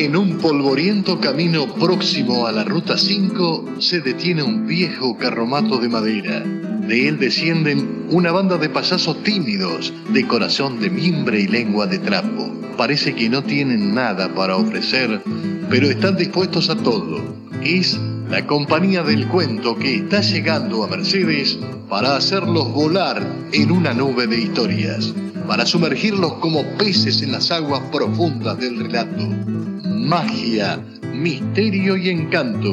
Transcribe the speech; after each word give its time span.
En 0.00 0.14
un 0.14 0.38
polvoriento 0.38 1.18
camino 1.18 1.66
próximo 1.74 2.46
a 2.46 2.52
la 2.52 2.62
Ruta 2.62 2.96
5 2.96 3.80
se 3.80 4.00
detiene 4.00 4.44
un 4.44 4.64
viejo 4.64 5.18
carromato 5.18 5.78
de 5.78 5.88
madera. 5.88 6.38
De 6.38 7.08
él 7.08 7.18
descienden 7.18 8.06
una 8.08 8.30
banda 8.30 8.58
de 8.58 8.68
payasos 8.68 9.20
tímidos, 9.24 9.92
de 10.10 10.24
corazón 10.24 10.78
de 10.78 10.88
mimbre 10.88 11.40
y 11.40 11.48
lengua 11.48 11.88
de 11.88 11.98
trapo. 11.98 12.48
Parece 12.76 13.12
que 13.16 13.28
no 13.28 13.42
tienen 13.42 13.92
nada 13.92 14.32
para 14.32 14.56
ofrecer, 14.56 15.20
pero 15.68 15.90
están 15.90 16.16
dispuestos 16.16 16.70
a 16.70 16.76
todo. 16.76 17.20
Es 17.64 17.98
la 18.30 18.46
compañía 18.46 19.02
del 19.02 19.26
cuento 19.26 19.76
que 19.76 19.96
está 19.96 20.20
llegando 20.20 20.84
a 20.84 20.86
Mercedes 20.86 21.58
para 21.88 22.14
hacerlos 22.14 22.72
volar 22.72 23.20
en 23.52 23.72
una 23.72 23.94
nube 23.94 24.28
de 24.28 24.42
historias, 24.42 25.12
para 25.48 25.66
sumergirlos 25.66 26.34
como 26.34 26.62
peces 26.76 27.20
en 27.20 27.32
las 27.32 27.50
aguas 27.50 27.82
profundas 27.90 28.60
del 28.60 28.78
relato. 28.78 29.57
Magia, 29.98 30.78
misterio 31.12 31.96
y 31.96 32.08
encanto. 32.08 32.72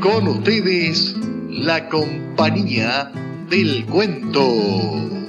Con 0.00 0.28
ustedes, 0.28 1.16
la 1.48 1.88
compañía 1.88 3.10
del 3.48 3.86
cuento. 3.86 5.23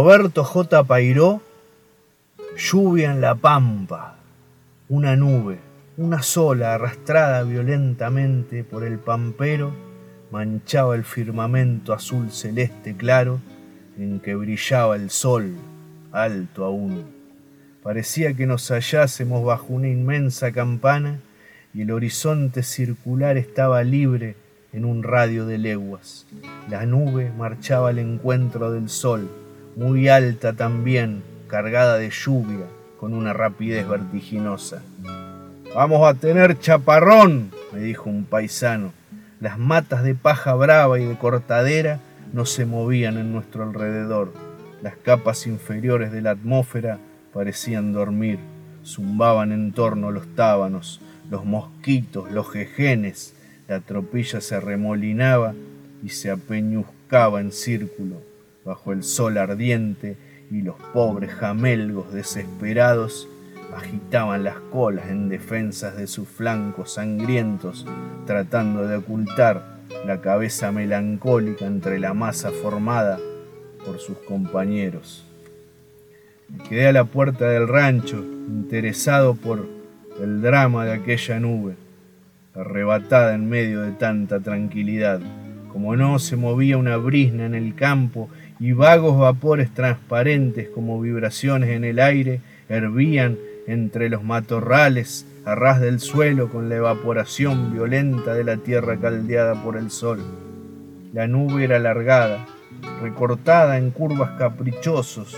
Roberto 0.00 0.44
J. 0.44 0.84
Pairó, 0.84 1.42
lluvia 2.56 3.10
en 3.10 3.20
la 3.20 3.34
pampa, 3.34 4.14
una 4.88 5.16
nube, 5.16 5.58
una 5.96 6.22
sola 6.22 6.74
arrastrada 6.74 7.42
violentamente 7.42 8.62
por 8.62 8.84
el 8.84 9.00
pampero, 9.00 9.72
manchaba 10.30 10.94
el 10.94 11.02
firmamento 11.02 11.92
azul 11.92 12.30
celeste 12.30 12.96
claro 12.96 13.40
en 13.98 14.20
que 14.20 14.36
brillaba 14.36 14.94
el 14.94 15.10
sol, 15.10 15.56
alto 16.12 16.64
aún. 16.64 17.02
Parecía 17.82 18.34
que 18.34 18.46
nos 18.46 18.68
hallásemos 18.68 19.44
bajo 19.44 19.74
una 19.74 19.88
inmensa 19.88 20.52
campana 20.52 21.18
y 21.74 21.82
el 21.82 21.90
horizonte 21.90 22.62
circular 22.62 23.36
estaba 23.36 23.82
libre 23.82 24.36
en 24.72 24.84
un 24.84 25.02
radio 25.02 25.44
de 25.44 25.58
leguas. 25.58 26.24
La 26.70 26.86
nube 26.86 27.32
marchaba 27.36 27.88
al 27.88 27.98
encuentro 27.98 28.70
del 28.70 28.90
sol, 28.90 29.28
muy 29.78 30.08
alta 30.08 30.54
también, 30.54 31.22
cargada 31.46 31.98
de 31.98 32.10
lluvia, 32.10 32.66
con 32.98 33.14
una 33.14 33.32
rapidez 33.32 33.86
vertiginosa. 33.86 34.82
Vamos 35.72 36.04
a 36.04 36.14
tener 36.14 36.58
chaparrón, 36.58 37.52
me 37.72 37.78
dijo 37.78 38.10
un 38.10 38.24
paisano. 38.24 38.90
Las 39.38 39.56
matas 39.56 40.02
de 40.02 40.16
paja 40.16 40.54
brava 40.54 40.98
y 40.98 41.04
de 41.04 41.16
cortadera 41.16 42.00
no 42.32 42.44
se 42.44 42.66
movían 42.66 43.18
en 43.18 43.32
nuestro 43.32 43.62
alrededor. 43.62 44.32
Las 44.82 44.96
capas 44.96 45.46
inferiores 45.46 46.10
de 46.10 46.22
la 46.22 46.32
atmósfera 46.32 46.98
parecían 47.32 47.92
dormir, 47.92 48.40
zumbaban 48.84 49.52
en 49.52 49.70
torno 49.70 50.10
los 50.10 50.26
tábanos, 50.34 51.00
los 51.30 51.44
mosquitos, 51.44 52.32
los 52.32 52.50
jejenes, 52.50 53.32
la 53.68 53.78
tropilla 53.78 54.40
se 54.40 54.58
remolinaba 54.58 55.54
y 56.02 56.08
se 56.08 56.32
apeñuzcaba 56.32 57.40
en 57.40 57.52
círculo 57.52 58.27
bajo 58.68 58.92
el 58.92 59.02
sol 59.02 59.38
ardiente 59.38 60.18
y 60.50 60.60
los 60.60 60.76
pobres 60.92 61.32
jamelgos 61.32 62.12
desesperados 62.12 63.26
agitaban 63.74 64.44
las 64.44 64.56
colas 64.70 65.08
en 65.08 65.30
defensas 65.30 65.96
de 65.96 66.06
sus 66.06 66.28
flancos 66.28 66.92
sangrientos, 66.92 67.86
tratando 68.26 68.86
de 68.86 68.96
ocultar 68.96 69.78
la 70.06 70.20
cabeza 70.20 70.70
melancólica 70.70 71.64
entre 71.64 71.98
la 71.98 72.12
masa 72.12 72.50
formada 72.50 73.18
por 73.86 74.00
sus 74.00 74.18
compañeros. 74.18 75.24
Quedé 76.68 76.88
a 76.88 76.92
la 76.92 77.04
puerta 77.04 77.48
del 77.48 77.68
rancho, 77.68 78.18
interesado 78.18 79.34
por 79.34 79.66
el 80.20 80.42
drama 80.42 80.84
de 80.84 80.92
aquella 80.92 81.40
nube 81.40 81.74
arrebatada 82.54 83.34
en 83.34 83.48
medio 83.48 83.80
de 83.80 83.92
tanta 83.92 84.40
tranquilidad. 84.40 85.20
Como 85.72 85.96
no 85.96 86.18
se 86.18 86.36
movía 86.36 86.76
una 86.76 86.98
brisna 86.98 87.46
en 87.46 87.54
el 87.54 87.74
campo 87.74 88.28
y 88.60 88.72
vagos 88.72 89.18
vapores 89.18 89.72
transparentes 89.72 90.68
como 90.68 91.00
vibraciones 91.00 91.70
en 91.70 91.84
el 91.84 91.98
aire 91.98 92.40
hervían 92.68 93.38
entre 93.66 94.08
los 94.08 94.24
matorrales 94.24 95.26
a 95.44 95.54
ras 95.54 95.80
del 95.80 96.00
suelo 96.00 96.48
con 96.48 96.68
la 96.68 96.76
evaporación 96.76 97.72
violenta 97.72 98.34
de 98.34 98.44
la 98.44 98.56
tierra 98.56 98.96
caldeada 98.98 99.62
por 99.62 99.76
el 99.76 99.90
sol. 99.90 100.20
La 101.12 101.26
nube 101.26 101.64
era 101.64 101.76
alargada, 101.76 102.46
recortada 103.00 103.78
en 103.78 103.90
curvas 103.90 104.32
caprichosos, 104.38 105.36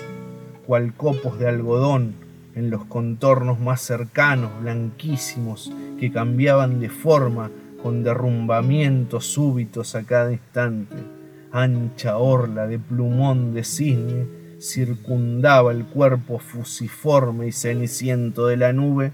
cual 0.66 0.94
copos 0.94 1.38
de 1.38 1.48
algodón 1.48 2.14
en 2.54 2.70
los 2.70 2.84
contornos 2.84 3.60
más 3.60 3.80
cercanos, 3.80 4.50
blanquísimos, 4.62 5.72
que 5.98 6.10
cambiaban 6.10 6.80
de 6.80 6.88
forma 6.88 7.50
con 7.82 8.02
derrumbamientos 8.02 9.26
súbitos 9.26 9.94
a 9.94 10.02
cada 10.02 10.32
instante. 10.32 11.19
Ancha 11.52 12.16
orla 12.16 12.66
de 12.66 12.78
plumón 12.78 13.52
de 13.54 13.64
cisne 13.64 14.26
circundaba 14.60 15.72
el 15.72 15.84
cuerpo 15.84 16.38
fusiforme 16.38 17.48
y 17.48 17.52
ceniciento 17.52 18.46
de 18.46 18.56
la 18.56 18.72
nube, 18.72 19.12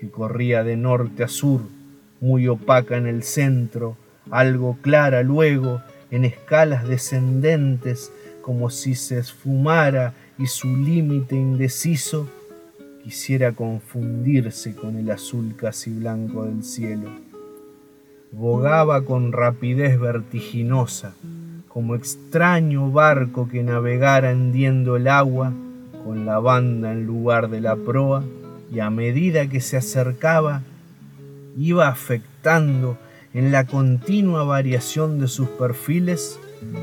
que 0.00 0.08
corría 0.08 0.64
de 0.64 0.76
norte 0.76 1.24
a 1.24 1.28
sur, 1.28 1.62
muy 2.20 2.48
opaca 2.48 2.96
en 2.96 3.06
el 3.06 3.22
centro, 3.22 3.96
algo 4.30 4.78
clara 4.80 5.22
luego, 5.22 5.82
en 6.10 6.24
escalas 6.24 6.86
descendentes, 6.86 8.12
como 8.40 8.70
si 8.70 8.94
se 8.94 9.18
esfumara 9.18 10.14
y 10.38 10.46
su 10.46 10.76
límite 10.76 11.36
indeciso 11.36 12.28
quisiera 13.02 13.52
confundirse 13.52 14.74
con 14.74 14.96
el 14.96 15.10
azul 15.10 15.54
casi 15.56 15.90
blanco 15.90 16.44
del 16.44 16.62
cielo. 16.62 17.10
Bogaba 18.30 19.04
con 19.04 19.32
rapidez 19.32 19.98
vertiginosa, 20.00 21.14
como 21.72 21.94
extraño 21.94 22.90
barco 22.90 23.48
que 23.48 23.62
navegara 23.62 24.30
hendiendo 24.30 24.96
el 24.96 25.08
agua 25.08 25.54
con 26.04 26.26
la 26.26 26.38
banda 26.38 26.92
en 26.92 27.06
lugar 27.06 27.48
de 27.48 27.62
la 27.62 27.76
proa, 27.76 28.24
y 28.70 28.80
a 28.80 28.90
medida 28.90 29.48
que 29.48 29.60
se 29.60 29.76
acercaba, 29.76 30.62
iba 31.56 31.88
afectando 31.88 32.98
en 33.32 33.52
la 33.52 33.66
continua 33.66 34.44
variación 34.44 35.18
de 35.18 35.28
sus 35.28 35.48
perfiles 35.48 36.38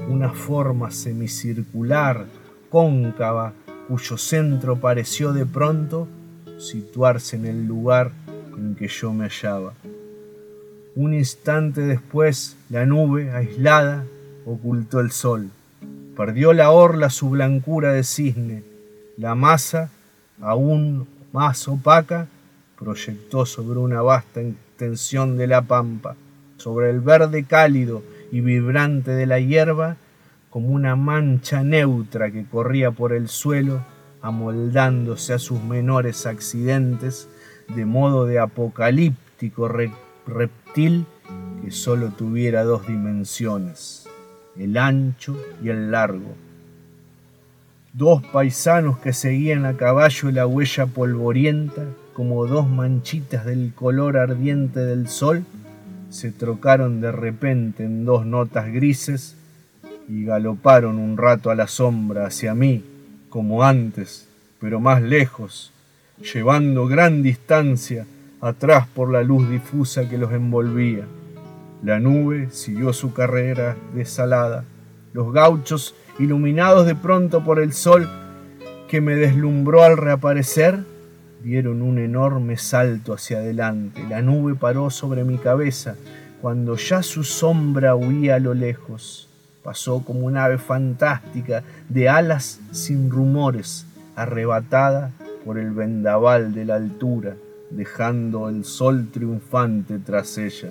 una 0.09 0.29
forma 0.29 0.89
semicircular, 0.89 2.25
cóncava, 2.69 3.53
cuyo 3.87 4.17
centro 4.17 4.77
pareció 4.77 5.33
de 5.33 5.45
pronto 5.45 6.07
situarse 6.57 7.35
en 7.35 7.45
el 7.45 7.65
lugar 7.65 8.11
en 8.57 8.75
que 8.75 8.87
yo 8.87 9.13
me 9.13 9.25
hallaba. 9.25 9.73
Un 10.95 11.13
instante 11.13 11.81
después, 11.81 12.57
la 12.69 12.85
nube, 12.85 13.31
aislada, 13.31 14.05
ocultó 14.49 14.99
el 14.99 15.11
sol. 15.11 15.49
Perdió 16.17 16.53
la 16.53 16.71
orla 16.71 17.09
su 17.09 17.29
blancura 17.29 17.93
de 17.93 18.03
cisne. 18.03 18.63
La 19.17 19.35
masa, 19.35 19.89
aún 20.41 21.07
más 21.31 21.67
opaca, 21.67 22.27
proyectó 22.77 23.45
sobre 23.45 23.79
una 23.79 24.01
vasta 24.01 24.41
extensión 24.41 25.37
de 25.37 25.47
la 25.47 25.61
pampa, 25.61 26.15
sobre 26.57 26.89
el 26.89 26.99
verde 26.99 27.43
cálido 27.43 28.01
y 28.31 28.41
vibrante 28.41 29.11
de 29.11 29.25
la 29.25 29.39
hierba, 29.39 29.97
como 30.49 30.69
una 30.69 30.95
mancha 30.95 31.63
neutra 31.63 32.31
que 32.31 32.45
corría 32.45 32.91
por 32.91 33.13
el 33.13 33.27
suelo, 33.27 33.85
amoldándose 34.21 35.33
a 35.33 35.39
sus 35.39 35.63
menores 35.63 36.25
accidentes, 36.25 37.29
de 37.75 37.85
modo 37.85 38.25
de 38.25 38.39
apocalíptico 38.39 39.69
reptil 40.25 41.05
que 41.61 41.71
sólo 41.71 42.09
tuviera 42.09 42.63
dos 42.63 42.87
dimensiones, 42.87 44.08
el 44.57 44.77
ancho 44.77 45.37
y 45.63 45.69
el 45.69 45.91
largo. 45.91 46.35
Dos 47.93 48.23
paisanos 48.23 48.99
que 48.99 49.13
seguían 49.13 49.65
a 49.65 49.75
caballo 49.75 50.31
la 50.31 50.45
huella 50.45 50.85
polvorienta, 50.85 51.85
como 52.13 52.45
dos 52.45 52.69
manchitas 52.69 53.45
del 53.45 53.73
color 53.73 54.17
ardiente 54.17 54.79
del 54.79 55.07
sol, 55.07 55.43
se 56.09 56.31
trocaron 56.31 57.01
de 57.01 57.11
repente 57.11 57.83
en 57.83 58.05
dos 58.05 58.25
notas 58.25 58.71
grises 58.71 59.35
y 60.07 60.25
galoparon 60.25 60.97
un 60.97 61.17
rato 61.17 61.51
a 61.51 61.55
la 61.55 61.67
sombra 61.67 62.25
hacia 62.25 62.55
mí, 62.55 62.83
como 63.29 63.63
antes, 63.63 64.27
pero 64.59 64.79
más 64.79 65.01
lejos, 65.01 65.71
llevando 66.33 66.87
gran 66.87 67.21
distancia 67.21 68.05
atrás 68.41 68.87
por 68.87 69.11
la 69.11 69.23
luz 69.23 69.49
difusa 69.49 70.09
que 70.09 70.17
los 70.17 70.31
envolvía. 70.31 71.05
La 71.81 71.99
nube 71.99 72.49
siguió 72.51 72.91
su 72.91 73.13
carrera 73.13 73.77
desalada. 73.93 74.65
Los 75.13 75.31
gauchos, 75.31 75.95
iluminados 76.19 76.85
de 76.85 76.95
pronto 76.95 77.43
por 77.43 77.59
el 77.59 77.71
sol 77.71 78.09
que 78.89 78.99
me 78.99 79.15
deslumbró 79.15 79.83
al 79.83 79.95
reaparecer, 79.95 80.79
dieron 81.41 81.81
un 81.81 81.97
enorme 81.99 82.57
salto 82.57 83.13
hacia 83.13 83.37
adelante. 83.37 84.03
La 84.09 84.21
nube 84.21 84.55
paró 84.55 84.89
sobre 84.89 85.23
mi 85.23 85.37
cabeza 85.37 85.95
cuando 86.41 86.75
ya 86.75 87.01
su 87.01 87.23
sombra 87.23 87.95
huía 87.95 88.35
a 88.35 88.39
lo 88.39 88.53
lejos. 88.53 89.29
Pasó 89.63 90.03
como 90.03 90.21
un 90.21 90.35
ave 90.35 90.57
fantástica 90.57 91.63
de 91.87 92.09
alas 92.09 92.59
sin 92.71 93.09
rumores, 93.09 93.85
arrebatada 94.17 95.11
por 95.45 95.57
el 95.57 95.71
vendaval 95.71 96.53
de 96.53 96.65
la 96.65 96.75
altura, 96.75 97.35
dejando 97.69 98.49
el 98.49 98.65
sol 98.65 99.07
triunfante 99.11 99.99
tras 99.99 100.37
ella. 100.37 100.69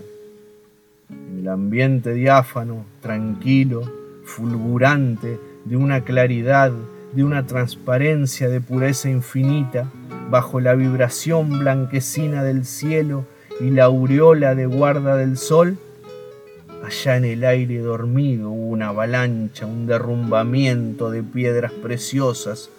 En 1.10 1.38
el 1.40 1.49
ambiente 1.49 2.12
diáfano, 2.12 2.84
tranquilo, 3.00 3.82
fulgurante, 4.25 5.40
de 5.64 5.76
una 5.76 6.05
claridad, 6.05 6.70
de 7.14 7.25
una 7.25 7.46
transparencia 7.46 8.49
de 8.49 8.60
pureza 8.60 9.08
infinita, 9.08 9.90
bajo 10.31 10.60
la 10.60 10.75
vibración 10.75 11.58
blanquecina 11.60 12.44
del 12.44 12.66
cielo 12.66 13.25
y 13.58 13.70
la 13.70 13.84
aureola 13.84 14.55
de 14.55 14.66
guarda 14.66 15.16
del 15.16 15.38
sol, 15.38 15.78
allá 16.84 17.16
en 17.16 17.25
el 17.25 17.44
aire 17.44 17.78
dormido 17.78 18.50
hubo 18.50 18.69
una 18.69 18.88
avalancha, 18.88 19.64
un 19.64 19.87
derrumbamiento 19.87 21.10
de 21.10 21.22
piedras 21.22 21.72
preciosas, 21.72 22.70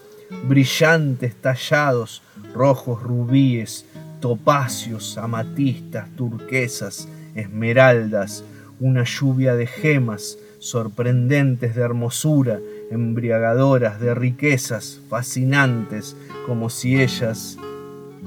brillantes 0.47 1.35
tallados, 1.35 2.21
rojos 2.53 3.01
rubíes, 3.01 3.85
topacios, 4.19 5.17
amatistas, 5.17 6.09
turquesas, 6.15 7.07
esmeraldas, 7.35 8.43
una 8.79 9.03
lluvia 9.03 9.55
de 9.55 9.67
gemas 9.67 10.37
sorprendentes 10.59 11.75
de 11.75 11.81
hermosura, 11.81 12.59
embriagadoras 12.91 13.99
de 13.99 14.13
riquezas, 14.13 14.99
fascinantes, 15.09 16.15
como 16.45 16.69
si 16.69 17.01
ellas 17.01 17.57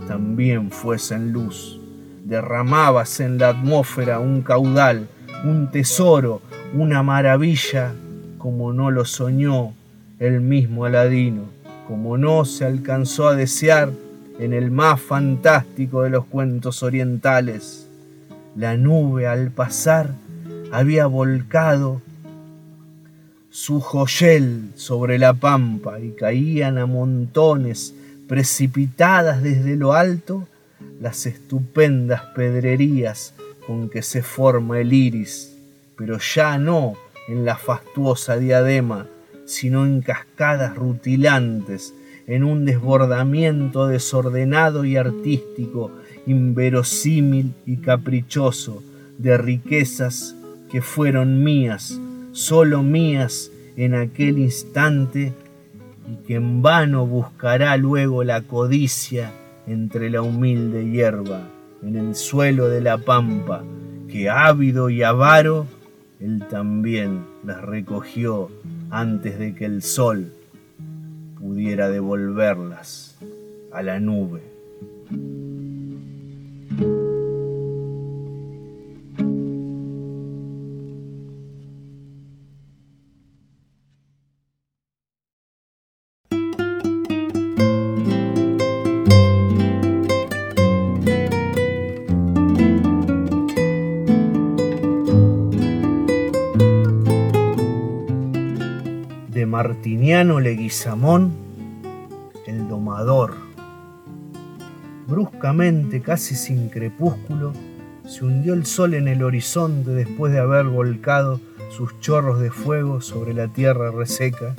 también 0.09 0.71
fuesen 0.71 1.33
luz. 1.33 1.79
Derramábase 2.25 3.25
en 3.25 3.39
la 3.39 3.51
atmósfera 3.51 4.19
un 4.19 4.43
caudal, 4.43 5.09
un 5.45 5.71
tesoro, 5.71 6.41
una 6.75 7.03
maravilla, 7.03 7.93
como 8.39 8.73
no 8.73 8.91
lo 8.91 9.05
soñó 9.05 9.75
el 10.19 10.41
mismo 10.41 10.85
Aladino, 10.85 11.45
como 11.87 12.17
no 12.17 12.45
se 12.45 12.65
alcanzó 12.65 13.29
a 13.29 13.35
desear 13.35 13.91
en 14.39 14.53
el 14.53 14.71
más 14.71 15.01
fantástico 15.01 16.03
de 16.03 16.11
los 16.11 16.25
cuentos 16.25 16.83
orientales. 16.83 17.82
La 18.57 18.77
nube 18.77 19.27
al 19.27 19.51
pasar 19.51 20.11
había 20.73 21.07
volcado 21.07 22.03
su 23.51 23.81
joyel 23.81 24.71
sobre 24.75 25.19
la 25.19 25.35
pampa 25.35 26.01
y 26.01 26.13
caían 26.13 26.79
a 26.79 26.87
montones, 26.87 27.95
precipitadas 28.29 29.43
desde 29.43 29.77
lo 29.77 29.93
alto, 29.93 30.49
las 31.01 31.27
estupendas 31.27 32.23
pedrerías 32.35 33.35
con 33.67 33.89
que 33.89 34.03
se 34.03 34.23
forma 34.23 34.81
el 34.81 34.93
iris, 34.93 35.55
pero 35.97 36.19
ya 36.19 36.59
no 36.59 36.95
en 37.29 37.45
la 37.45 37.57
fastuosa 37.57 38.37
diadema, 38.37 39.07
sino 39.47 39.85
en 39.85 40.01
cascadas 40.01 40.77
rutilantes, 40.77 41.95
en 42.27 42.45
un 42.45 42.65
desbordamiento 42.65 43.87
desordenado 43.87 44.85
y 44.85 44.97
artístico, 44.97 45.91
inverosímil 46.27 47.53
y 47.67 47.77
caprichoso, 47.79 48.83
de 49.19 49.37
riquezas 49.37 50.35
que 50.71 50.83
fueron 50.83 51.45
mías 51.45 52.01
solo 52.33 52.83
mías 52.83 53.53
en 53.77 53.95
aquel 53.95 54.39
instante 54.39 55.33
y 56.11 56.27
que 56.27 56.35
en 56.35 56.63
vano 56.63 57.07
buscará 57.07 57.77
luego 57.77 58.25
la 58.25 58.41
codicia 58.43 59.33
entre 59.67 60.11
la 60.11 60.23
humilde 60.23 60.91
hierba, 60.91 61.43
en 61.83 61.97
el 61.97 62.17
suelo 62.17 62.69
de 62.69 62.81
la 62.81 62.99
pampa, 62.99 63.63
que 64.09 64.29
ávido 64.29 64.91
y 64.91 65.03
avaro, 65.03 65.67
él 66.21 66.45
también 66.49 67.25
las 67.45 67.63
recogió 67.63 68.51
antes 68.91 69.39
de 69.39 69.55
que 69.55 69.67
el 69.67 69.83
sol 69.83 70.33
pudiera 71.39 71.89
devolverlas 71.89 73.19
a 73.73 73.83
la 73.83 74.01
nube. 74.01 74.43
Martiniano 99.93 100.41
Leguizamón, 100.41 101.33
el 102.47 102.67
domador. 102.67 103.35
Bruscamente, 105.07 106.01
casi 106.01 106.35
sin 106.35 106.71
crepúsculo, 106.71 107.53
se 108.07 108.25
hundió 108.25 108.55
el 108.55 108.65
sol 108.65 108.95
en 108.95 109.07
el 109.07 109.23
horizonte 109.23 109.91
después 109.91 110.33
de 110.33 110.39
haber 110.39 110.65
volcado 110.65 111.43
sus 111.69 112.01
chorros 112.01 112.41
de 112.41 112.51
fuego 112.51 113.03
sobre 113.03 113.35
la 113.35 113.49
tierra 113.49 113.91
reseca 113.91 114.55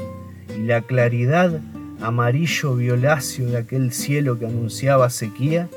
y 0.56 0.68
la 0.68 0.84
claridad 0.84 1.60
amarillo 2.00 2.76
violáceo 2.76 3.48
de 3.48 3.58
aquel 3.58 3.92
cielo 3.92 4.38
que 4.38 4.46
anunciaba 4.46 5.10
sequía 5.10 5.68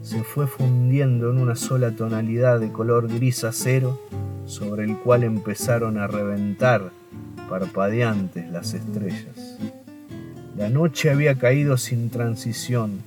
se 0.00 0.22
fue 0.22 0.46
fundiendo 0.46 1.30
en 1.30 1.36
una 1.36 1.54
sola 1.54 1.90
tonalidad 1.90 2.60
de 2.60 2.72
color 2.72 3.08
gris 3.08 3.44
acero 3.44 4.00
sobre 4.46 4.84
el 4.84 4.96
cual 4.96 5.22
empezaron 5.22 5.98
a 5.98 6.06
reventar 6.06 6.92
parpadeantes 7.48 8.50
las 8.50 8.74
estrellas. 8.74 9.58
La 10.56 10.70
noche 10.70 11.10
había 11.10 11.34
caído 11.34 11.76
sin 11.76 12.10
transición, 12.10 13.02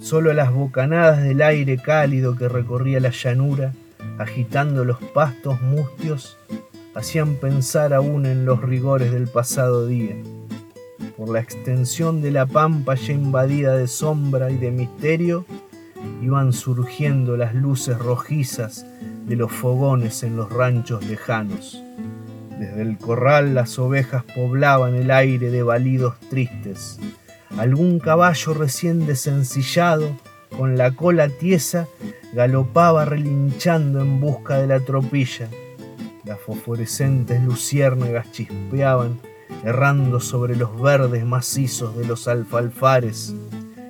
solo 0.00 0.32
las 0.32 0.52
bocanadas 0.52 1.22
del 1.22 1.42
aire 1.42 1.78
cálido 1.78 2.36
que 2.36 2.48
recorría 2.48 3.00
la 3.00 3.10
llanura, 3.10 3.72
agitando 4.18 4.84
los 4.84 4.98
pastos 5.14 5.60
mustios, 5.60 6.38
hacían 6.94 7.34
pensar 7.34 7.92
aún 7.92 8.24
en 8.24 8.46
los 8.46 8.62
rigores 8.62 9.12
del 9.12 9.28
pasado 9.28 9.86
día. 9.86 10.16
Por 11.16 11.28
la 11.28 11.40
extensión 11.40 12.22
de 12.22 12.30
la 12.30 12.46
pampa 12.46 12.94
ya 12.94 13.12
invadida 13.12 13.76
de 13.76 13.88
sombra 13.88 14.50
y 14.50 14.56
de 14.56 14.70
misterio, 14.70 15.44
iban 16.22 16.52
surgiendo 16.52 17.36
las 17.36 17.54
luces 17.54 17.98
rojizas 17.98 18.86
de 19.26 19.36
los 19.36 19.52
fogones 19.52 20.22
en 20.22 20.36
los 20.36 20.50
ranchos 20.50 21.04
lejanos. 21.04 21.82
Desde 22.58 22.80
el 22.80 22.96
corral 22.96 23.54
las 23.54 23.78
ovejas 23.78 24.24
poblaban 24.34 24.94
el 24.94 25.10
aire 25.10 25.50
de 25.50 25.62
balidos 25.62 26.18
tristes. 26.30 26.98
Algún 27.58 27.98
caballo 27.98 28.54
recién 28.54 29.06
desencillado, 29.06 30.16
con 30.56 30.78
la 30.78 30.92
cola 30.92 31.28
tiesa, 31.28 31.86
galopaba 32.32 33.04
relinchando 33.04 34.00
en 34.00 34.20
busca 34.20 34.56
de 34.56 34.68
la 34.68 34.80
tropilla. 34.80 35.48
Las 36.24 36.40
fosforescentes 36.40 37.42
luciérnagas 37.42 38.32
chispeaban, 38.32 39.20
errando 39.62 40.18
sobre 40.18 40.56
los 40.56 40.80
verdes 40.80 41.26
macizos 41.26 41.94
de 41.96 42.06
los 42.06 42.26
alfalfares, 42.26 43.34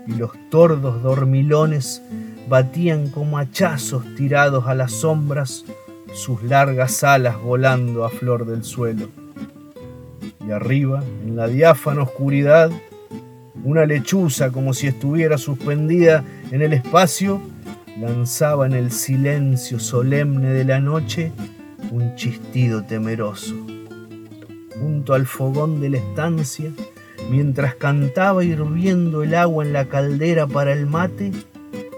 y 0.08 0.12
los 0.12 0.32
tordos 0.50 1.02
dormilones 1.02 2.02
batían 2.48 3.10
como 3.10 3.38
hachazos 3.38 4.04
tirados 4.16 4.66
a 4.66 4.74
las 4.74 4.92
sombras 4.92 5.64
sus 6.16 6.42
largas 6.42 7.04
alas 7.04 7.40
volando 7.40 8.04
a 8.04 8.08
flor 8.08 8.46
del 8.46 8.64
suelo. 8.64 9.08
Y 10.46 10.50
arriba, 10.50 11.04
en 11.24 11.36
la 11.36 11.46
diáfana 11.46 12.02
oscuridad, 12.02 12.70
una 13.62 13.84
lechuza 13.84 14.50
como 14.50 14.72
si 14.72 14.86
estuviera 14.86 15.36
suspendida 15.36 16.24
en 16.50 16.62
el 16.62 16.72
espacio, 16.72 17.40
lanzaba 18.00 18.66
en 18.66 18.72
el 18.72 18.90
silencio 18.90 19.78
solemne 19.78 20.52
de 20.52 20.64
la 20.64 20.80
noche 20.80 21.32
un 21.90 22.14
chistido 22.14 22.82
temeroso. 22.82 23.54
Junto 24.80 25.14
al 25.14 25.26
fogón 25.26 25.80
de 25.80 25.90
la 25.90 25.98
estancia, 25.98 26.70
mientras 27.30 27.74
cantaba 27.74 28.42
hirviendo 28.42 29.22
el 29.22 29.34
agua 29.34 29.64
en 29.64 29.72
la 29.74 29.86
caldera 29.86 30.46
para 30.46 30.72
el 30.72 30.86
mate, 30.86 31.32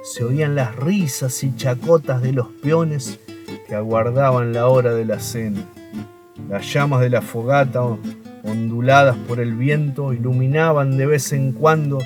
se 0.03 0.25
oían 0.25 0.57
las 0.57 0.75
risas 0.75 1.45
y 1.45 1.55
chacotas 1.55 2.21
de 2.21 2.33
los 2.33 2.49
peones 2.49 3.21
que 3.69 3.75
aguardaban 3.75 4.55
la 4.55 4.67
hora 4.69 4.95
de 4.95 5.05
la 5.05 5.21
cena. 5.21 5.61
Las 6.49 6.73
llamas 6.73 7.01
de 7.03 7.11
la 7.11 7.21
fogata, 7.21 7.83
onduladas 8.43 9.17
por 9.29 9.41
el 9.41 9.55
viento, 9.55 10.15
iluminaban 10.15 10.97
de 10.97 11.05
vez 11.05 11.33
en 11.35 11.53
cuando 11.53 11.99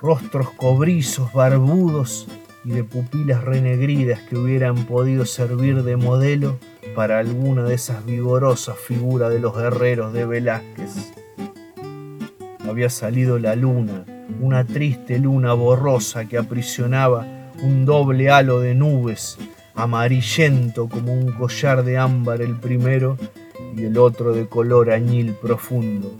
rostros 0.00 0.50
cobrizos, 0.52 1.32
barbudos 1.34 2.26
y 2.64 2.70
de 2.70 2.82
pupilas 2.82 3.44
renegridas 3.44 4.20
que 4.20 4.36
hubieran 4.36 4.86
podido 4.86 5.26
servir 5.26 5.82
de 5.82 5.96
modelo 5.96 6.58
para 6.94 7.18
alguna 7.18 7.64
de 7.64 7.74
esas 7.74 8.06
vigorosas 8.06 8.78
figuras 8.78 9.30
de 9.30 9.40
los 9.40 9.54
guerreros 9.54 10.14
de 10.14 10.24
Velázquez. 10.24 11.12
Había 12.66 12.88
salido 12.88 13.38
la 13.38 13.54
luna, 13.54 14.04
una 14.40 14.64
triste 14.64 15.18
luna 15.18 15.52
borrosa 15.52 16.24
que 16.26 16.38
aprisionaba 16.38 17.26
un 17.62 17.84
doble 17.84 18.30
halo 18.30 18.60
de 18.60 18.74
nubes, 18.74 19.38
amarillento 19.78 20.88
como 20.88 21.12
un 21.12 21.30
collar 21.32 21.84
de 21.84 21.98
ámbar 21.98 22.42
el 22.42 22.56
primero 22.56 23.16
y 23.76 23.84
el 23.84 23.96
otro 23.96 24.32
de 24.32 24.48
color 24.48 24.90
añil 24.90 25.34
profundo. 25.40 26.12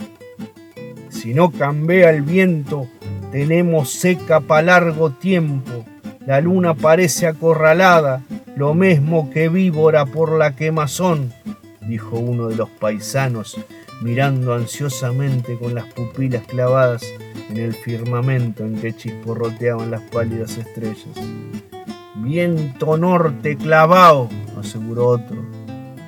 Si 1.08 1.34
no 1.34 1.50
cambia 1.50 2.10
el 2.10 2.22
viento, 2.22 2.86
tenemos 3.32 3.90
seca 3.90 4.38
para 4.38 4.62
largo 4.62 5.10
tiempo. 5.10 5.84
La 6.24 6.40
luna 6.40 6.74
parece 6.74 7.26
acorralada, 7.26 8.22
lo 8.54 8.74
mismo 8.74 9.28
que 9.30 9.48
víbora 9.48 10.06
por 10.06 10.38
la 10.38 10.54
quemazón, 10.54 11.32
dijo 11.88 12.16
uno 12.16 12.46
de 12.46 12.54
los 12.54 12.68
paisanos, 12.68 13.58
mirando 14.02 14.54
ansiosamente 14.54 15.58
con 15.58 15.74
las 15.74 15.86
pupilas 15.86 16.46
clavadas 16.46 17.02
en 17.50 17.56
el 17.56 17.74
firmamento 17.74 18.64
en 18.64 18.80
que 18.80 18.94
chisporroteaban 18.94 19.90
las 19.90 20.02
pálidas 20.02 20.56
estrellas. 20.58 21.16
Viento 22.18 22.96
norte 22.96 23.56
clavado, 23.56 24.28
aseguró 24.58 25.08
otro. 25.08 25.44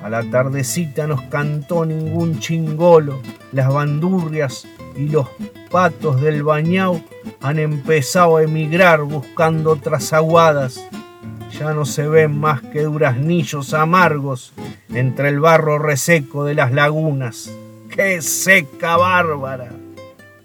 A 0.03 0.09
la 0.09 0.23
tardecita 0.23 1.07
nos 1.07 1.21
cantó 1.23 1.85
ningún 1.85 2.39
chingolo, 2.39 3.19
las 3.51 3.71
bandurrias 3.71 4.67
y 4.95 5.09
los 5.09 5.27
patos 5.69 6.21
del 6.21 6.43
bañao 6.43 7.01
han 7.41 7.59
empezado 7.59 8.37
a 8.37 8.43
emigrar 8.43 9.03
buscando 9.03 9.71
otras 9.71 10.11
aguadas 10.13 10.81
ya 11.61 11.73
no 11.73 11.85
se 11.85 12.07
ven 12.07 12.39
más 12.39 12.61
que 12.61 12.81
duraznillos 12.81 13.73
amargos 13.73 14.53
entre 14.93 15.29
el 15.29 15.39
barro 15.39 15.77
reseco 15.77 16.43
de 16.43 16.55
las 16.55 16.71
lagunas. 16.71 17.51
¡Qué 17.89 18.21
seca 18.21 18.97
bárbara! 18.97 19.69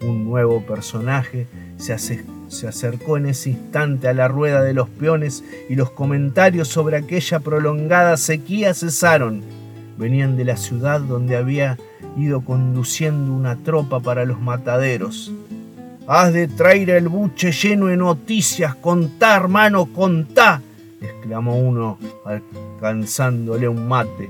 Un 0.01 0.25
nuevo 0.25 0.61
personaje 0.61 1.47
se, 1.77 2.23
se 2.47 2.67
acercó 2.67 3.17
en 3.17 3.27
ese 3.27 3.51
instante 3.51 4.07
a 4.07 4.13
la 4.13 4.27
rueda 4.27 4.63
de 4.63 4.73
los 4.73 4.89
peones 4.89 5.43
y 5.69 5.75
los 5.75 5.91
comentarios 5.91 6.67
sobre 6.67 6.97
aquella 6.97 7.39
prolongada 7.39 8.17
sequía 8.17 8.73
cesaron. 8.73 9.41
Venían 9.97 10.37
de 10.37 10.45
la 10.45 10.57
ciudad 10.57 11.01
donde 11.01 11.35
había 11.35 11.77
ido 12.17 12.41
conduciendo 12.41 13.33
una 13.33 13.55
tropa 13.57 13.99
para 13.99 14.25
los 14.25 14.39
mataderos. 14.39 15.31
Has 16.07 16.33
de 16.33 16.47
traer 16.47 16.89
el 16.91 17.09
buche 17.09 17.51
lleno 17.51 17.87
de 17.87 17.97
noticias, 17.97 18.75
contá, 18.75 19.35
hermano, 19.35 19.87
contá, 19.87 20.61
exclamó 21.01 21.57
uno 21.57 21.97
alcanzándole 22.25 23.67
un 23.67 23.87
mate. 23.87 24.29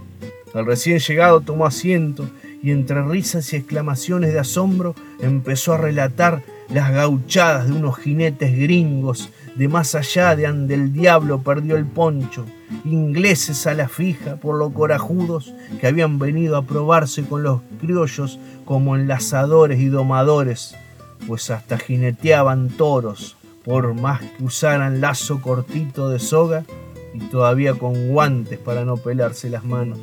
El 0.55 0.65
recién 0.65 0.99
llegado 0.99 1.41
tomó 1.41 1.67
asiento 1.67 2.27
y 2.63 2.71
entre 2.71 3.03
risas 3.03 3.53
y 3.53 3.57
exclamaciones 3.57 4.33
de 4.33 4.39
asombro 4.39 4.95
empezó 5.19 5.73
a 5.73 5.77
relatar 5.77 6.41
las 6.69 6.91
gauchadas 6.91 7.67
de 7.67 7.73
unos 7.73 7.97
jinetes 7.97 8.57
gringos 8.57 9.29
de 9.55 9.67
más 9.67 9.95
allá 9.95 10.35
de 10.35 10.45
ande 10.45 10.75
el 10.75 10.93
diablo 10.93 11.41
perdió 11.41 11.77
el 11.77 11.85
poncho, 11.85 12.45
ingleses 12.85 13.65
a 13.65 13.73
la 13.73 13.87
fija 13.87 14.35
por 14.35 14.57
lo 14.57 14.71
corajudos 14.71 15.53
que 15.79 15.87
habían 15.87 16.19
venido 16.19 16.57
a 16.57 16.61
probarse 16.61 17.23
con 17.23 17.41
los 17.41 17.61
criollos 17.81 18.39
como 18.65 18.95
enlazadores 18.95 19.79
y 19.79 19.87
domadores, 19.87 20.75
pues 21.25 21.49
hasta 21.49 21.79
jineteaban 21.79 22.69
toros, 22.69 23.35
por 23.63 23.93
más 23.95 24.21
que 24.21 24.43
usaran 24.43 25.01
lazo 25.01 25.41
cortito 25.41 26.09
de 26.09 26.19
soga 26.19 26.63
y 27.13 27.19
todavía 27.19 27.73
con 27.73 28.09
guantes 28.09 28.59
para 28.59 28.85
no 28.85 28.97
pelarse 28.97 29.49
las 29.49 29.63
manos. 29.63 29.99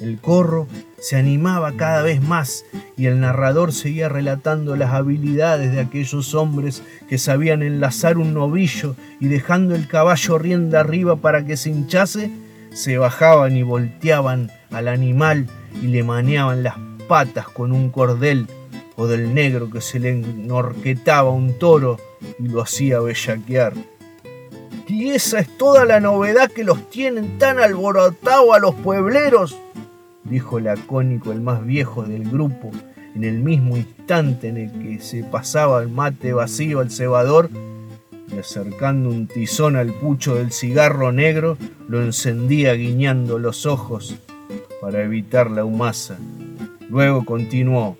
El 0.00 0.18
corro 0.18 0.66
se 0.98 1.16
animaba 1.16 1.72
cada 1.76 2.02
vez 2.02 2.22
más 2.22 2.64
y 2.96 3.06
el 3.06 3.20
narrador 3.20 3.72
seguía 3.72 4.08
relatando 4.08 4.74
las 4.74 4.92
habilidades 4.92 5.72
de 5.72 5.80
aquellos 5.80 6.34
hombres 6.34 6.82
que 7.08 7.18
sabían 7.18 7.62
enlazar 7.62 8.16
un 8.16 8.32
novillo 8.32 8.96
y 9.20 9.28
dejando 9.28 9.74
el 9.74 9.88
caballo 9.88 10.38
rienda 10.38 10.80
arriba 10.80 11.16
para 11.16 11.44
que 11.44 11.58
se 11.58 11.70
hinchase, 11.70 12.30
se 12.72 12.96
bajaban 12.96 13.56
y 13.56 13.62
volteaban 13.62 14.50
al 14.70 14.88
animal 14.88 15.46
y 15.82 15.88
le 15.88 16.02
maneaban 16.02 16.62
las 16.62 16.76
patas 17.06 17.48
con 17.48 17.72
un 17.72 17.90
cordel 17.90 18.46
o 18.96 19.06
del 19.06 19.34
negro 19.34 19.70
que 19.70 19.80
se 19.80 19.98
le 19.98 20.10
enorquetaba 20.10 21.30
un 21.30 21.58
toro 21.58 21.98
y 22.38 22.48
lo 22.48 22.62
hacía 22.62 23.00
bellaquear. 23.00 23.74
Y 24.86 25.10
esa 25.10 25.38
es 25.38 25.56
toda 25.56 25.84
la 25.84 26.00
novedad 26.00 26.50
que 26.50 26.64
los 26.64 26.90
tienen 26.90 27.38
tan 27.38 27.60
alborotados 27.60 28.54
a 28.54 28.58
los 28.58 28.74
puebleros, 28.74 29.56
dijo 30.30 30.60
lacónico 30.60 31.32
el 31.32 31.40
más 31.40 31.66
viejo 31.66 32.04
del 32.04 32.30
grupo, 32.30 32.70
en 33.14 33.24
el 33.24 33.40
mismo 33.40 33.76
instante 33.76 34.48
en 34.48 34.56
el 34.56 34.70
que 34.72 35.00
se 35.00 35.24
pasaba 35.24 35.82
el 35.82 35.88
mate 35.88 36.32
vacío 36.32 36.78
al 36.78 36.90
cebador 36.90 37.50
y 38.32 38.38
acercando 38.38 39.08
un 39.08 39.26
tizón 39.26 39.74
al 39.74 39.92
pucho 39.92 40.36
del 40.36 40.52
cigarro 40.52 41.10
negro, 41.10 41.58
lo 41.88 42.00
encendía 42.00 42.72
guiñando 42.74 43.40
los 43.40 43.66
ojos 43.66 44.14
para 44.80 45.02
evitar 45.02 45.50
la 45.50 45.64
humaza. 45.64 46.16
Luego 46.88 47.24
continuó. 47.24 47.96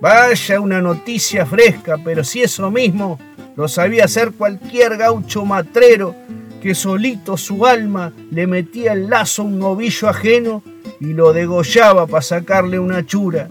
Vaya 0.00 0.60
una 0.60 0.80
noticia 0.80 1.44
fresca, 1.44 1.96
pero 2.04 2.22
si 2.22 2.42
eso 2.42 2.70
mismo 2.70 3.18
lo 3.56 3.66
sabía 3.66 4.04
hacer 4.04 4.32
cualquier 4.32 4.96
gaucho 4.96 5.44
matrero 5.44 6.14
que 6.62 6.74
solito 6.74 7.36
su 7.36 7.66
alma 7.66 8.12
le 8.30 8.46
metía 8.46 8.92
el 8.92 9.10
lazo 9.10 9.42
a 9.42 9.44
un 9.46 9.58
novillo 9.58 10.08
ajeno 10.08 10.62
y 11.04 11.12
lo 11.12 11.34
degollaba 11.34 12.06
para 12.06 12.22
sacarle 12.22 12.78
una 12.78 13.04
chura. 13.04 13.50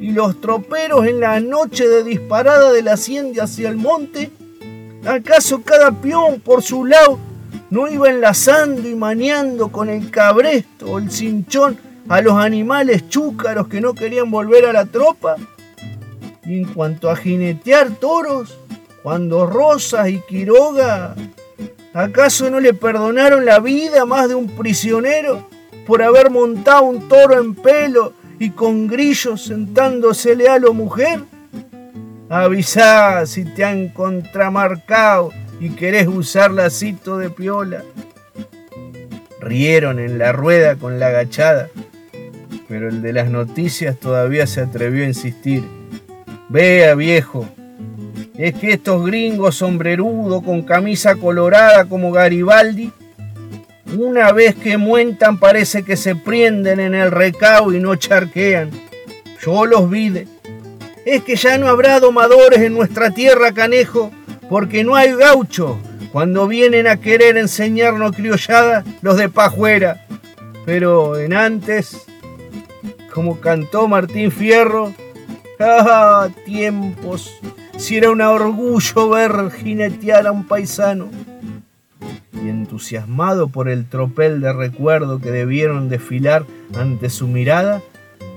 Y 0.00 0.12
los 0.12 0.40
troperos 0.40 1.06
en 1.06 1.20
la 1.20 1.40
noche 1.40 1.86
de 1.86 2.02
disparada 2.02 2.72
de 2.72 2.82
la 2.82 2.94
hacienda 2.94 3.44
hacia 3.44 3.68
el 3.68 3.76
monte, 3.76 4.30
¿acaso 5.06 5.62
cada 5.62 5.90
peón 5.92 6.40
por 6.40 6.62
su 6.62 6.86
lado 6.86 7.18
no 7.68 7.88
iba 7.88 8.08
enlazando 8.08 8.88
y 8.88 8.94
maneando 8.94 9.68
con 9.68 9.90
el 9.90 10.10
cabresto 10.10 10.92
o 10.92 10.98
el 10.98 11.10
cinchón 11.10 11.76
a 12.08 12.20
los 12.22 12.34
animales 12.34 13.08
chúcaros 13.08 13.68
que 13.68 13.80
no 13.80 13.94
querían 13.94 14.30
volver 14.30 14.64
a 14.64 14.72
la 14.72 14.86
tropa? 14.86 15.36
Y 16.44 16.60
en 16.60 16.64
cuanto 16.72 17.10
a 17.10 17.16
jinetear 17.16 17.90
toros, 17.96 18.56
cuando 19.02 19.46
Rosas 19.46 20.08
y 20.08 20.20
Quiroga, 20.20 21.14
¿acaso 21.92 22.48
no 22.48 22.58
le 22.58 22.72
perdonaron 22.72 23.44
la 23.44 23.58
vida 23.58 24.06
más 24.06 24.28
de 24.28 24.34
un 24.34 24.48
prisionero 24.48 25.55
por 25.86 26.02
haber 26.02 26.30
montado 26.30 26.84
un 26.84 27.08
toro 27.08 27.38
en 27.38 27.54
pelo 27.54 28.12
y 28.38 28.50
con 28.50 28.86
grillos 28.86 29.44
sentándosele 29.44 30.48
a 30.48 30.58
la 30.58 30.70
mujer? 30.70 31.20
Avisá 32.28 33.24
si 33.26 33.44
te 33.44 33.64
han 33.64 33.88
contramarcado 33.88 35.30
y 35.60 35.70
querés 35.70 36.08
usar 36.08 36.50
lacito 36.50 37.18
de 37.18 37.30
piola. 37.30 37.84
Rieron 39.40 40.00
en 40.00 40.18
la 40.18 40.32
rueda 40.32 40.74
con 40.74 40.98
la 40.98 41.08
agachada, 41.08 41.68
pero 42.68 42.88
el 42.88 43.00
de 43.00 43.12
las 43.12 43.30
noticias 43.30 43.96
todavía 43.96 44.46
se 44.46 44.60
atrevió 44.60 45.04
a 45.04 45.08
insistir. 45.08 45.62
Vea, 46.48 46.94
viejo, 46.96 47.46
es 48.36 48.54
que 48.54 48.72
estos 48.72 49.06
gringos 49.06 49.56
sombrerudos 49.56 50.42
con 50.42 50.62
camisa 50.62 51.14
colorada 51.14 51.84
como 51.84 52.10
Garibaldi, 52.10 52.92
una 53.94 54.32
vez 54.32 54.54
que 54.54 54.76
muentan 54.76 55.38
parece 55.38 55.82
que 55.82 55.96
se 55.96 56.16
prenden 56.16 56.80
en 56.80 56.94
el 56.94 57.10
recao 57.10 57.72
y 57.72 57.80
no 57.80 57.96
charquean. 57.96 58.70
Yo 59.40 59.66
los 59.66 59.88
vi. 59.88 60.24
Es 61.04 61.22
que 61.22 61.36
ya 61.36 61.56
no 61.58 61.68
habrá 61.68 62.00
domadores 62.00 62.60
en 62.60 62.74
nuestra 62.74 63.10
tierra, 63.10 63.52
canejo, 63.52 64.10
porque 64.48 64.82
no 64.82 64.96
hay 64.96 65.14
gaucho 65.14 65.78
cuando 66.12 66.48
vienen 66.48 66.86
a 66.86 66.96
querer 66.96 67.36
enseñarnos 67.36 68.16
criollada 68.16 68.84
los 69.02 69.16
de 69.16 69.28
pajuera. 69.28 70.06
Pero 70.64 71.18
en 71.18 71.32
antes, 71.32 72.06
como 73.14 73.40
cantó 73.40 73.86
Martín 73.86 74.32
Fierro, 74.32 74.92
¡ah, 75.60 76.28
tiempos! 76.44 77.30
si 77.76 77.96
era 77.96 78.10
un 78.10 78.20
orgullo 78.20 79.10
ver 79.10 79.50
jinetear 79.50 80.26
a 80.26 80.32
un 80.32 80.46
paisano. 80.46 81.08
Entusiasmado 82.48 83.48
por 83.48 83.68
el 83.68 83.86
tropel 83.86 84.40
de 84.40 84.52
recuerdo 84.52 85.20
que 85.20 85.30
debieron 85.30 85.88
desfilar 85.88 86.44
ante 86.76 87.10
su 87.10 87.28
mirada, 87.28 87.82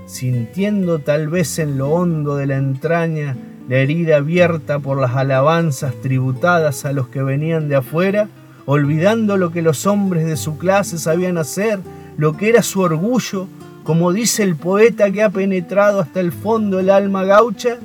sintiendo 0.05 0.99
tal 0.99 1.27
vez 1.27 1.59
en 1.59 1.77
lo 1.77 1.89
hondo 1.89 2.35
de 2.35 2.47
la 2.47 2.57
entraña 2.57 3.35
la 3.69 3.77
herida 3.77 4.17
abierta 4.17 4.79
por 4.79 4.99
las 4.99 5.15
alabanzas 5.15 5.93
tributadas 6.01 6.85
a 6.85 6.91
los 6.91 7.07
que 7.09 7.21
venían 7.21 7.69
de 7.69 7.75
afuera, 7.75 8.27
olvidando 8.65 9.37
lo 9.37 9.51
que 9.51 9.61
los 9.61 9.85
hombres 9.85 10.25
de 10.25 10.37
su 10.37 10.57
clase 10.57 10.97
sabían 10.97 11.37
hacer, 11.37 11.79
lo 12.17 12.35
que 12.35 12.49
era 12.49 12.63
su 12.63 12.81
orgullo, 12.81 13.47
como 13.83 14.11
dice 14.11 14.41
el 14.41 14.55
poeta 14.55 15.11
que 15.11 15.21
ha 15.21 15.29
penetrado 15.29 15.99
hasta 15.99 16.19
el 16.19 16.31
fondo 16.31 16.79
el 16.79 16.89
alma 16.89 17.23
gaucha, 17.23 17.77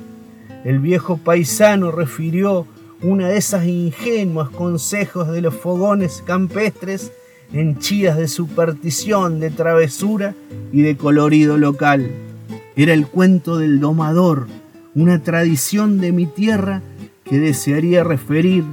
el 0.63 0.79
viejo 0.79 1.17
paisano 1.17 1.91
refirió 1.91 2.65
una 3.01 3.29
de 3.29 3.37
esas 3.37 3.65
ingenuas 3.65 4.49
consejos 4.49 5.31
de 5.31 5.41
los 5.41 5.53
fogones 5.53 6.23
campestres 6.25 7.11
henchidas 7.53 8.17
de 8.17 8.27
superstición, 8.27 9.39
de 9.39 9.49
travesura 9.51 10.33
y 10.71 10.81
de 10.81 10.97
colorido 10.97 11.57
local. 11.57 12.09
Era 12.75 12.93
el 12.93 13.07
cuento 13.07 13.57
del 13.57 13.79
domador, 13.79 14.47
una 14.93 15.21
tradición 15.23 15.99
de 15.99 16.11
mi 16.11 16.25
tierra 16.25 16.81
que 17.23 17.39
desearía 17.39 18.03
referir 18.03 18.63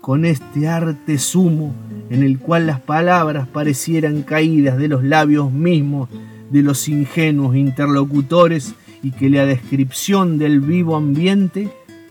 con 0.00 0.24
este 0.24 0.68
arte 0.68 1.18
sumo 1.18 1.74
en 2.10 2.22
el 2.22 2.38
cual 2.38 2.66
las 2.66 2.80
palabras 2.80 3.46
parecieran 3.48 4.22
caídas 4.22 4.78
de 4.78 4.88
los 4.88 5.04
labios 5.04 5.52
mismos 5.52 6.08
de 6.50 6.62
los 6.62 6.88
ingenuos 6.88 7.56
interlocutores 7.56 8.74
y 9.02 9.12
que 9.12 9.30
la 9.30 9.46
descripción 9.46 10.38
del 10.38 10.60
vivo 10.60 10.96
ambiente 10.96 11.70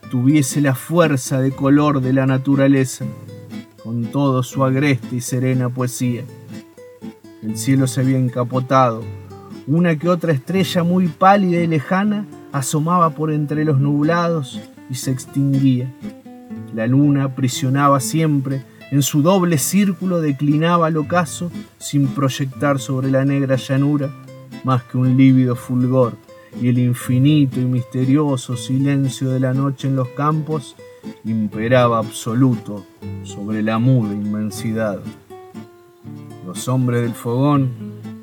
tuviese 0.10 0.60
la 0.60 0.76
fuerza 0.76 1.40
de 1.40 1.52
color 1.52 2.02
de 2.02 2.14
la 2.14 2.26
naturaleza, 2.26 3.06
con 3.84 4.06
todo 4.06 4.44
su 4.44 4.64
agreste 4.64 5.16
y 5.16 5.22
serena 5.22 5.70
poesía. 5.70 6.24
El 7.44 7.58
cielo 7.58 7.88
se 7.88 8.02
había 8.02 8.18
encapotado, 8.18 9.04
una 9.68 9.98
que 9.98 10.10
otra 10.10 10.34
estrella 10.34 10.84
muy 10.84 11.08
pálida 11.08 11.62
y 11.62 11.68
lejana 11.68 12.26
asomaba 12.52 13.12
por 13.12 13.32
entre 13.32 13.64
los 13.64 13.80
nublados 13.80 14.60
y 14.90 14.96
se 14.96 15.12
extinguía. 15.12 15.94
La 16.74 16.88
luna 16.88 17.26
aprisionaba 17.26 18.00
siempre, 18.00 18.64
en 18.92 19.04
su 19.04 19.22
doble 19.22 19.60
círculo 19.60 20.20
declinaba 20.22 20.88
al 20.88 20.98
ocaso 20.98 21.52
sin 21.78 22.08
proyectar 22.08 22.80
sobre 22.80 23.12
la 23.12 23.24
negra 23.26 23.56
llanura 23.56 24.12
más 24.64 24.84
que 24.84 24.98
un 24.98 25.16
lívido 25.16 25.56
fulgor 25.56 26.18
y 26.62 26.70
el 26.70 26.80
infinito 26.80 27.60
y 27.60 27.66
misterioso 27.66 28.58
silencio 28.58 29.30
de 29.30 29.40
la 29.40 29.54
noche 29.54 29.88
en 29.88 29.96
los 29.96 30.10
campos 30.10 30.76
imperaba 31.24 32.00
absoluto 32.00 32.86
sobre 33.24 33.62
la 33.64 33.80
muda 33.80 34.14
inmensidad. 34.14 35.00
Los 36.46 36.68
hombres 36.68 37.02
del 37.02 37.14
fogón 37.14 37.70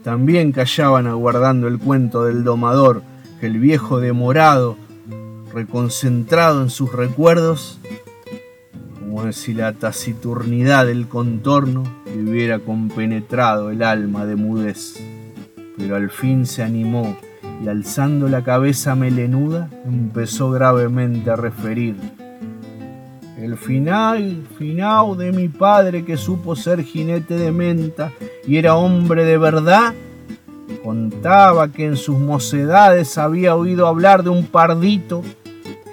también 0.02 0.52
callaban 0.52 1.06
aguardando 1.06 1.68
el 1.68 1.78
cuento 1.78 2.24
del 2.24 2.44
domador 2.44 3.02
que 3.40 3.46
el 3.46 3.58
viejo 3.58 4.00
demorado, 4.00 4.76
reconcentrado 5.52 6.62
en 6.62 6.70
sus 6.70 6.92
recuerdos, 6.92 7.78
como 8.98 9.32
si 9.32 9.54
la 9.54 9.72
taciturnidad 9.72 10.86
del 10.86 11.08
contorno 11.08 11.84
le 12.04 12.30
hubiera 12.30 12.58
compenetrado 12.58 13.70
el 13.70 13.82
alma 13.82 14.26
de 14.26 14.36
mudez. 14.36 15.00
Pero 15.76 15.96
al 15.96 16.10
fin 16.10 16.46
se 16.46 16.62
animó 16.62 17.16
y 17.62 17.68
alzando 17.68 18.28
la 18.28 18.42
cabeza 18.42 18.94
melenuda 18.94 19.68
empezó 19.84 20.50
gravemente 20.50 21.30
a 21.30 21.36
referir. 21.36 21.96
El 23.38 23.56
final, 23.56 24.44
final 24.58 25.16
de 25.16 25.32
mi 25.32 25.48
padre 25.48 26.04
que 26.04 26.16
supo 26.16 26.56
ser 26.56 26.82
jinete 26.82 27.36
de 27.36 27.52
menta 27.52 28.10
y 28.46 28.56
era 28.56 28.76
hombre 28.76 29.24
de 29.24 29.38
verdad, 29.38 29.94
contaba 30.82 31.68
que 31.68 31.84
en 31.84 31.96
sus 31.96 32.18
mocedades 32.18 33.18
había 33.18 33.54
oído 33.54 33.86
hablar 33.86 34.22
de 34.22 34.30
un 34.30 34.46
pardito 34.46 35.22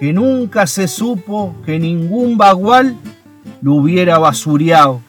que 0.00 0.12
nunca 0.12 0.66
se 0.66 0.88
supo 0.88 1.54
que 1.64 1.78
ningún 1.78 2.36
bagual 2.38 2.96
lo 3.60 3.74
hubiera 3.74 4.18
basureado. 4.18 5.00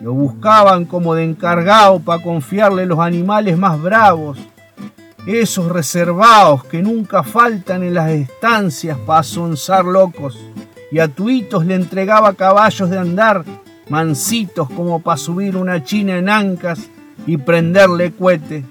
Lo 0.00 0.14
buscaban 0.14 0.84
como 0.84 1.14
de 1.14 1.24
encargado 1.24 2.00
para 2.00 2.22
confiarle 2.22 2.86
los 2.86 2.98
animales 2.98 3.58
más 3.58 3.80
bravos, 3.80 4.38
esos 5.26 5.70
reservados 5.70 6.64
que 6.64 6.82
nunca 6.82 7.22
faltan 7.22 7.82
en 7.82 7.94
las 7.94 8.10
estancias 8.10 8.96
para 8.98 9.22
sonzar 9.22 9.84
locos, 9.84 10.38
y 10.90 10.98
a 10.98 11.08
tuitos 11.08 11.64
le 11.66 11.74
entregaba 11.74 12.34
caballos 12.34 12.90
de 12.90 12.98
andar, 12.98 13.44
mansitos 13.88 14.68
como 14.70 15.00
para 15.00 15.16
subir 15.16 15.56
una 15.56 15.84
china 15.84 16.16
en 16.16 16.28
ancas 16.28 16.90
y 17.26 17.36
prenderle 17.36 18.12
cuete. 18.12 18.64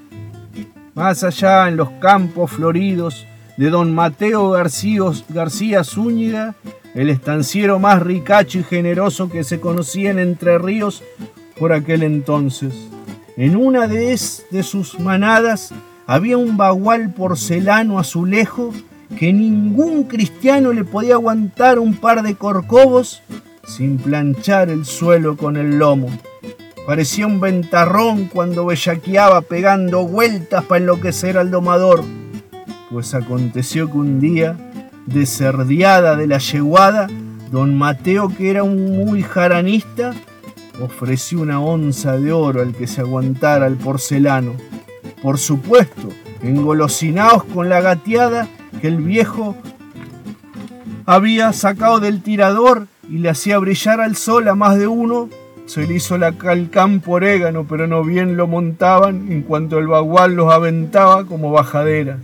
Más 0.96 1.24
allá 1.24 1.68
en 1.68 1.78
los 1.78 1.90
campos 2.02 2.52
floridos 2.52 3.26
de 3.58 3.70
don 3.70 3.94
Mateo 3.94 4.50
García, 4.50 5.84
Zúñiga, 5.84 6.56
el 6.96 7.10
estanciero 7.10 7.80
más 7.80 8.02
ricacho 8.02 8.60
y 8.60 8.64
generoso 8.64 9.30
que 9.30 9.44
se 9.44 9.60
conocía 9.60 10.12
en 10.12 10.20
Entre 10.20 10.58
Ríos 10.58 11.04
por 11.58 11.72
aquel 11.72 12.04
entonces. 12.04 12.74
En 13.38 13.56
una 13.56 13.88
de, 13.88 14.20
de 14.52 14.64
sus 14.64 15.00
manadas 15.00 15.74
había 16.10 16.40
un 16.40 16.58
bagual 16.58 17.14
porcelano 17.14 18.00
azulejo 18.00 18.74
que 19.16 19.32
ningún 19.32 20.06
cristiano 20.06 20.74
le 20.74 20.84
podía 20.84 21.14
aguantar 21.14 21.78
un 21.78 21.94
par 21.94 22.24
de 22.24 22.34
corcovos 22.34 23.22
sin 23.64 24.00
planchar 24.00 24.72
el 24.72 24.86
suelo 24.86 25.38
con 25.38 25.56
el 25.56 25.78
lomo. 25.78 26.10
Parecía 26.88 27.28
un 27.28 27.40
ventarrón 27.40 28.26
cuando 28.26 28.66
bellaqueaba 28.66 29.42
pegando 29.42 30.08
vueltas 30.08 30.64
para 30.64 30.80
enloquecer 30.82 31.38
al 31.38 31.52
domador, 31.52 32.04
pues 32.90 33.14
aconteció 33.14 33.92
que 33.92 33.98
un 34.00 34.20
día, 34.20 34.58
deserdiada 35.06 36.16
de 36.16 36.26
la 36.26 36.40
yeguada, 36.40 37.06
don 37.52 37.78
Mateo, 37.78 38.36
que 38.36 38.50
era 38.50 38.64
un 38.64 38.98
muy 38.98 39.22
jaranista, 39.22 40.16
ofreció 40.84 41.42
una 41.42 41.60
onza 41.60 42.18
de 42.18 42.32
oro 42.32 42.64
al 42.64 42.74
que 42.74 42.88
se 42.88 43.02
aguantara 43.02 43.68
el 43.68 43.76
porcelano 43.76 44.54
por 45.22 45.38
supuesto, 45.38 46.10
engolosinados 46.42 47.44
con 47.44 47.70
la 47.70 47.82
gateada 47.82 48.48
que 48.82 48.88
el 48.88 48.98
viejo 48.98 49.56
había 51.06 51.52
sacado 51.54 52.00
del 52.00 52.22
tirador 52.22 52.88
y 53.10 53.18
le 53.18 53.30
hacía 53.30 53.58
brillar 53.58 54.00
al 54.00 54.16
sol 54.16 54.48
a 54.48 54.56
más 54.56 54.78
de 54.78 54.88
uno, 54.88 55.30
se 55.66 55.86
le 55.86 55.96
hizo 55.96 56.18
la 56.18 56.32
calcán 56.32 57.00
por 57.00 57.24
égano, 57.24 57.66
pero 57.68 57.88
no 57.88 58.04
bien 58.04 58.38
lo 58.38 58.48
montaban 58.48 59.32
en 59.32 59.42
cuanto 59.42 59.78
el 59.80 59.88
bagual 59.88 60.36
los 60.36 60.52
aventaba 60.54 61.26
como 61.26 61.52
bajadera. 61.52 62.18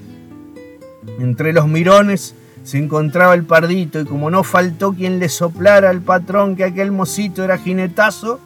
Entre 1.19 1.53
los 1.53 1.67
mirones 1.67 2.35
se 2.63 2.77
encontraba 2.77 3.33
el 3.33 3.43
pardito 3.43 3.99
y 3.99 4.05
como 4.05 4.31
no 4.31 4.43
faltó 4.43 4.93
quien 4.93 5.19
le 5.19 5.29
soplara 5.29 5.89
al 5.89 6.01
patrón 6.01 6.55
que 6.55 6.63
aquel 6.63 6.91
mocito 6.91 7.43
era 7.43 7.57
jinetazo, 7.57 8.39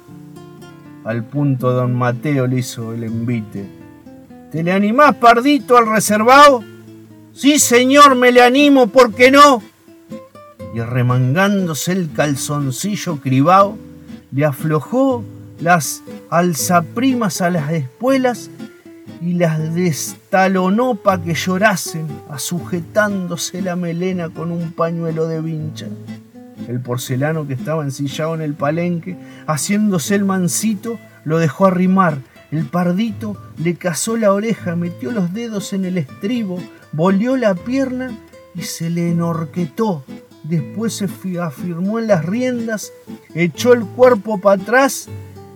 al 1.06 1.24
punto 1.24 1.72
don 1.72 1.96
Mateo 1.96 2.48
le 2.48 2.60
hizo 2.60 2.94
el 2.94 3.04
envite. 3.04 3.79
¿Te 4.52 4.64
le 4.64 4.72
animás, 4.72 5.16
pardito, 5.16 5.78
al 5.78 5.88
reservado? 5.88 6.64
Sí, 7.34 7.60
señor, 7.60 8.16
me 8.16 8.32
le 8.32 8.42
animo, 8.42 8.88
¿por 8.88 9.14
qué 9.14 9.30
no? 9.30 9.62
Y 10.74 10.80
remangándose 10.80 11.92
el 11.92 12.12
calzoncillo 12.12 13.18
cribao, 13.18 13.78
le 14.32 14.46
aflojó 14.46 15.24
las 15.60 16.02
alzaprimas 16.32 17.42
a 17.42 17.52
las 17.52 17.72
espuelas 17.72 18.50
y 19.22 19.34
las 19.34 19.76
destalonó 19.76 20.96
para 20.96 21.22
que 21.22 21.36
llorasen, 21.36 22.08
sujetándose 22.38 23.62
la 23.62 23.76
melena 23.76 24.30
con 24.30 24.52
un 24.52 24.72
pañuelo 24.72 25.28
de 25.28 25.42
vincha. 25.42 25.88
El 26.68 26.80
porcelano 26.82 27.46
que 27.46 27.54
estaba 27.54 27.84
ensillado 27.84 28.34
en 28.34 28.42
el 28.42 28.56
palenque, 28.56 29.16
haciéndose 29.46 30.16
el 30.16 30.26
mansito, 30.26 31.00
lo 31.24 31.38
dejó 31.38 31.68
arrimar 31.68 32.18
el 32.52 32.66
pardito 32.66 33.38
le 33.58 33.76
cazó 33.76 34.18
la 34.18 34.34
oreja, 34.34 34.76
metió 34.76 35.12
los 35.12 35.34
dedos 35.34 35.74
en 35.74 35.86
el 35.86 35.98
estribo, 35.98 36.60
volvió 36.92 37.38
la 37.38 37.54
pierna 37.54 38.18
y 38.56 38.64
se 38.64 38.90
le 38.90 39.12
enorquetó. 39.12 40.04
Después 40.44 40.94
se 40.94 41.40
afirmó 41.40 42.00
en 42.00 42.08
las 42.08 42.26
riendas, 42.26 42.92
echó 43.36 43.74
el 43.74 43.86
cuerpo 43.86 44.40
para 44.40 44.62
atrás 44.62 45.08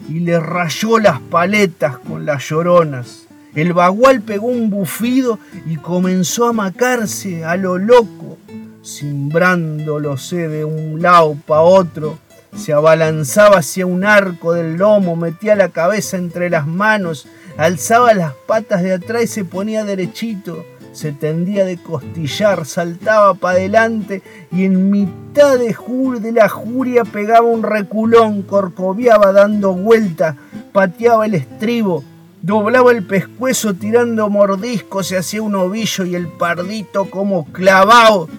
y 0.07 0.19
le 0.19 0.39
rayó 0.39 0.99
las 0.99 1.19
paletas 1.19 1.97
con 1.97 2.25
las 2.25 2.47
lloronas. 2.49 3.27
El 3.55 3.73
bagual 3.73 4.21
pegó 4.21 4.47
un 4.47 4.69
bufido 4.69 5.39
y 5.65 5.77
comenzó 5.77 6.47
a 6.47 6.53
macarse 6.53 7.45
a 7.45 7.55
lo 7.55 7.77
loco, 7.77 8.37
cimbrándolose 8.83 10.47
de 10.47 10.65
un 10.65 11.01
lado 11.01 11.37
para 11.47 11.61
otro 11.61 12.17
se 12.55 12.73
abalanzaba 12.73 13.57
hacia 13.57 13.85
un 13.85 14.03
arco 14.03 14.53
del 14.53 14.75
lomo, 14.75 15.15
metía 15.15 15.55
la 15.55 15.69
cabeza 15.69 16.17
entre 16.17 16.49
las 16.49 16.67
manos, 16.67 17.27
alzaba 17.57 18.13
las 18.13 18.33
patas 18.33 18.83
de 18.83 18.93
atrás 18.93 19.23
y 19.23 19.27
se 19.27 19.45
ponía 19.45 19.83
derechito, 19.83 20.65
se 20.91 21.11
tendía 21.11 21.65
de 21.65 21.77
costillar, 21.77 22.65
saltaba 22.65 23.33
para 23.33 23.57
adelante 23.57 24.21
y 24.51 24.65
en 24.65 24.91
mitad 24.91 25.57
de, 25.57 25.75
de 26.19 26.31
la 26.31 26.47
juria 26.47 27.03
pegaba 27.03 27.47
un 27.47 27.63
reculón, 27.63 28.43
corcoviaba 28.43 29.31
dando 29.31 29.73
vuelta, 29.73 30.37
pateaba 30.71 31.25
el 31.25 31.33
estribo, 31.33 32.03
doblaba 32.43 32.91
el 32.91 33.03
pescuezo 33.03 33.73
tirando 33.73 34.29
mordiscos, 34.29 35.07
se 35.07 35.17
hacía 35.17 35.41
un 35.41 35.55
ovillo 35.55 36.05
y 36.05 36.15
el 36.15 36.27
pardito 36.27 37.09
como 37.09 37.45
clavado 37.45 38.29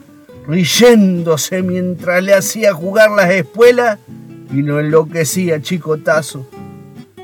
riéndose 0.47 1.63
mientras 1.63 2.23
le 2.23 2.35
hacía 2.35 2.73
jugar 2.73 3.11
las 3.11 3.31
espuelas 3.31 3.99
y 4.53 4.63
lo 4.63 4.81
enloquecía 4.81 5.63
chicotazo. 5.63 6.49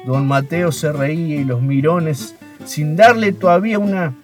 Don 0.07 0.27
Mateo 0.27 0.73
se 0.73 0.93
reía 0.93 1.37
y 1.37 1.45
los 1.45 1.63
mirones, 1.63 2.35
sin 2.65 2.97
darle 2.97 3.33
todavía 3.33 3.79
una 3.79 4.15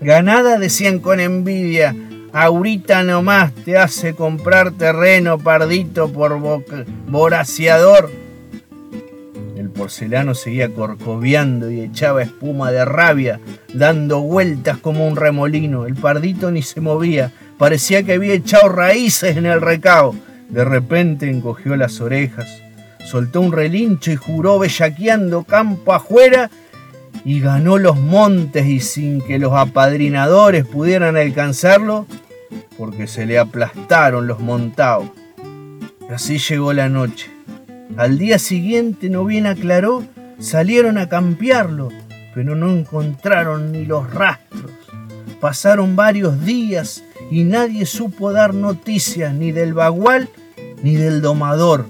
ganada, 0.00 0.58
decían 0.58 0.98
con 0.98 1.20
envidia, 1.20 1.94
Ahorita 2.36 3.04
nomás 3.04 3.54
te 3.54 3.78
hace 3.78 4.16
comprar 4.16 4.72
terreno 4.72 5.38
pardito 5.38 6.12
por 6.12 6.36
voraciador. 7.06 8.10
El 9.56 9.70
porcelano 9.70 10.34
seguía 10.34 10.68
corcoviando 10.74 11.70
y 11.70 11.80
echaba 11.80 12.24
espuma 12.24 12.72
de 12.72 12.84
rabia, 12.84 13.38
dando 13.72 14.20
vueltas 14.20 14.78
como 14.78 15.06
un 15.06 15.14
remolino. 15.14 15.86
El 15.86 15.94
pardito 15.94 16.50
ni 16.50 16.62
se 16.62 16.80
movía, 16.80 17.30
parecía 17.64 18.02
que 18.02 18.12
había 18.12 18.34
echado 18.34 18.68
raíces 18.68 19.38
en 19.38 19.46
el 19.46 19.62
recao. 19.62 20.14
De 20.50 20.66
repente 20.66 21.30
encogió 21.30 21.76
las 21.76 21.98
orejas, 22.02 22.46
soltó 23.06 23.40
un 23.40 23.52
relincho 23.52 24.10
y 24.12 24.16
juró 24.16 24.58
bellaqueando 24.58 25.44
campo 25.44 25.94
afuera 25.94 26.50
y 27.24 27.40
ganó 27.40 27.78
los 27.78 27.96
montes 27.96 28.66
y 28.66 28.80
sin 28.80 29.22
que 29.22 29.38
los 29.38 29.54
apadrinadores 29.54 30.66
pudieran 30.66 31.16
alcanzarlo, 31.16 32.06
porque 32.76 33.06
se 33.06 33.24
le 33.24 33.38
aplastaron 33.38 34.26
los 34.26 34.40
montados. 34.40 35.08
Así 36.10 36.36
llegó 36.36 36.74
la 36.74 36.90
noche. 36.90 37.30
Al 37.96 38.18
día 38.18 38.38
siguiente, 38.38 39.08
no 39.08 39.24
bien 39.24 39.46
aclaró, 39.46 40.04
salieron 40.38 40.98
a 40.98 41.08
campearlo, 41.08 41.88
pero 42.34 42.56
no 42.56 42.70
encontraron 42.70 43.72
ni 43.72 43.86
los 43.86 44.12
rastros. 44.12 44.83
Pasaron 45.44 45.94
varios 45.94 46.42
días 46.46 47.04
y 47.30 47.44
nadie 47.44 47.84
supo 47.84 48.32
dar 48.32 48.54
noticias 48.54 49.34
ni 49.34 49.52
del 49.52 49.74
bagual 49.74 50.30
ni 50.82 50.94
del 50.94 51.20
domador. 51.20 51.84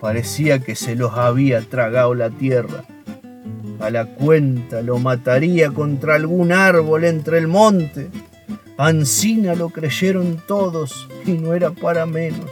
Parecía 0.00 0.58
que 0.58 0.74
se 0.74 0.96
los 0.96 1.12
había 1.12 1.60
tragado 1.60 2.16
la 2.16 2.28
tierra. 2.28 2.82
A 3.78 3.88
la 3.90 4.06
cuenta 4.06 4.82
lo 4.82 4.98
mataría 4.98 5.70
contra 5.70 6.16
algún 6.16 6.50
árbol 6.50 7.04
entre 7.04 7.38
el 7.38 7.46
monte. 7.46 8.08
Ancina 8.78 9.54
lo 9.54 9.68
creyeron 9.68 10.42
todos 10.48 11.06
y 11.24 11.34
no 11.34 11.54
era 11.54 11.70
para 11.70 12.04
menos. 12.04 12.50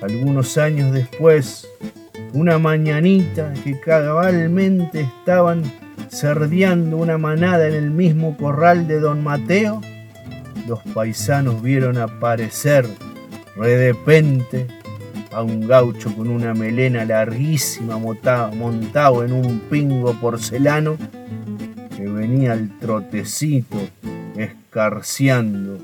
Algunos 0.00 0.56
años 0.58 0.92
después, 0.92 1.66
una 2.34 2.60
mañanita 2.60 3.52
que 3.64 3.80
cabalmente 3.80 5.00
estaban 5.00 5.64
cerdeando 6.10 6.96
una 6.96 7.18
manada 7.18 7.68
en 7.68 7.74
el 7.74 7.90
mismo 7.90 8.36
corral 8.36 8.88
de 8.88 9.00
don 9.00 9.22
Mateo, 9.22 9.80
los 10.66 10.80
paisanos 10.92 11.62
vieron 11.62 11.98
aparecer 11.98 12.86
redepente 13.56 14.66
a 15.32 15.42
un 15.42 15.66
gaucho 15.68 16.14
con 16.14 16.28
una 16.28 16.54
melena 16.54 17.04
larguísima 17.04 17.96
montado 17.98 19.24
en 19.24 19.32
un 19.32 19.60
pingo 19.70 20.12
porcelano 20.14 20.96
que 21.96 22.08
venía 22.08 22.52
al 22.52 22.76
trotecito 22.78 23.78
escarciando. 24.36 25.78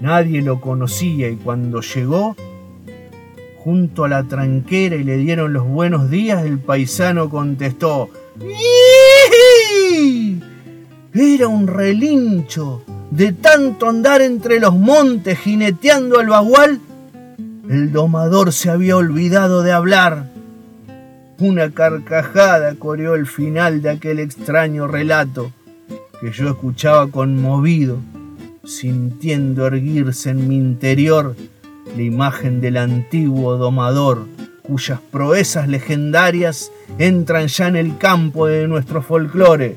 Nadie 0.00 0.40
lo 0.40 0.60
conocía 0.60 1.28
y 1.28 1.36
cuando 1.36 1.80
llegó 1.80 2.36
junto 3.58 4.04
a 4.04 4.08
la 4.08 4.22
tranquera 4.22 4.96
y 4.96 5.04
le 5.04 5.16
dieron 5.16 5.52
los 5.52 5.66
buenos 5.66 6.08
días, 6.08 6.44
el 6.44 6.58
paisano 6.58 7.28
contestó, 7.28 8.10
Era 11.14 11.48
un 11.48 11.66
relincho 11.66 12.82
de 13.10 13.32
tanto 13.32 13.88
andar 13.88 14.20
entre 14.20 14.60
los 14.60 14.74
montes 14.74 15.38
jineteando 15.38 16.18
al 16.18 16.28
bagual. 16.28 16.80
El 17.68 17.92
domador 17.92 18.52
se 18.52 18.70
había 18.70 18.96
olvidado 18.96 19.62
de 19.62 19.72
hablar. 19.72 20.30
Una 21.38 21.70
carcajada 21.70 22.74
coreó 22.74 23.14
el 23.14 23.26
final 23.26 23.82
de 23.82 23.90
aquel 23.90 24.18
extraño 24.18 24.86
relato 24.86 25.52
que 26.20 26.32
yo 26.32 26.48
escuchaba 26.48 27.08
conmovido, 27.08 27.98
sintiendo 28.64 29.66
erguirse 29.66 30.30
en 30.30 30.48
mi 30.48 30.56
interior 30.56 31.36
la 31.96 32.02
imagen 32.02 32.60
del 32.60 32.76
antiguo 32.76 33.56
domador, 33.56 34.26
cuyas 34.66 35.00
proezas 35.10 35.68
legendarias 35.68 36.72
entran 36.98 37.48
ya 37.48 37.68
en 37.68 37.76
el 37.76 37.98
campo 37.98 38.46
de 38.46 38.66
nuestro 38.66 39.02
folclore, 39.02 39.76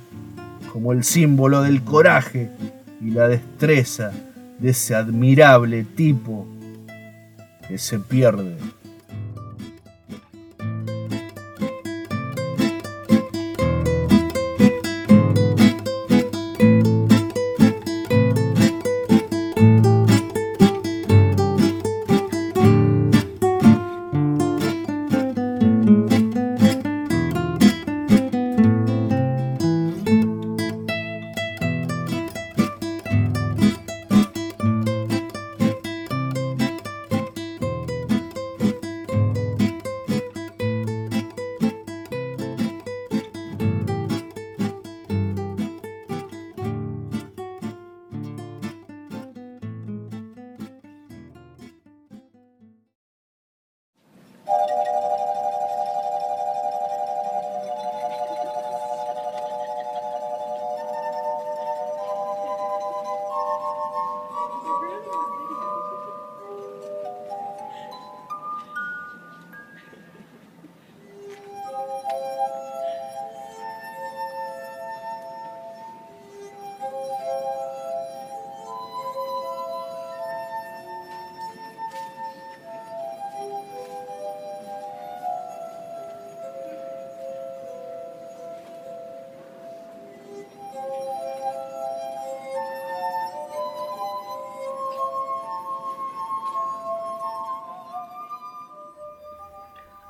como 0.72 0.94
el 0.94 1.04
símbolo 1.04 1.62
del 1.62 1.84
coraje 1.84 2.50
y 3.02 3.12
la 3.12 3.28
destreza 3.28 4.12
de 4.60 4.70
ese 4.72 4.96
admirable 4.96 5.84
tipo 5.84 6.48
que 7.68 7.78
se 7.78 8.00
pierde 8.00 8.56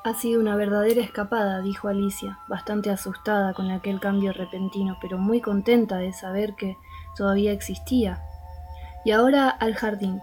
Ha 0.10 0.16
sido 0.16 0.42
una 0.42 0.56
verdadera 0.56 1.04
escapada, 1.04 1.62
dijo 1.62 1.88
Alicia, 1.88 2.40
bastante 2.48 2.90
asustada 2.90 3.54
con 3.54 3.70
aquel 3.70 4.00
cambio 4.00 4.34
repentino, 4.34 4.98
pero 5.00 5.20
muy 5.20 5.40
contenta 5.40 5.98
de 5.98 6.14
saber 6.14 6.56
que 6.56 6.78
todavía 7.16 7.52
existía. 7.52 8.24
Y 9.06 9.12
ahora 9.12 9.50
al 9.50 9.76
jardín, 9.76 10.20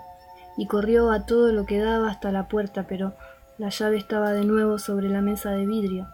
y 0.57 0.67
corrió 0.67 1.13
a 1.13 1.25
todo 1.25 1.53
lo 1.53 1.67
que 1.67 1.79
daba 1.79 2.11
hasta 2.11 2.33
la 2.33 2.49
puerta, 2.49 2.89
pero 2.89 3.15
la 3.59 3.69
llave 3.69 3.97
estaba 3.97 4.33
de 4.33 4.45
nuevo 4.45 4.81
sobre 4.81 5.09
la 5.09 5.21
mesa 5.21 5.51
de 5.53 5.67
vidrio. 5.67 6.09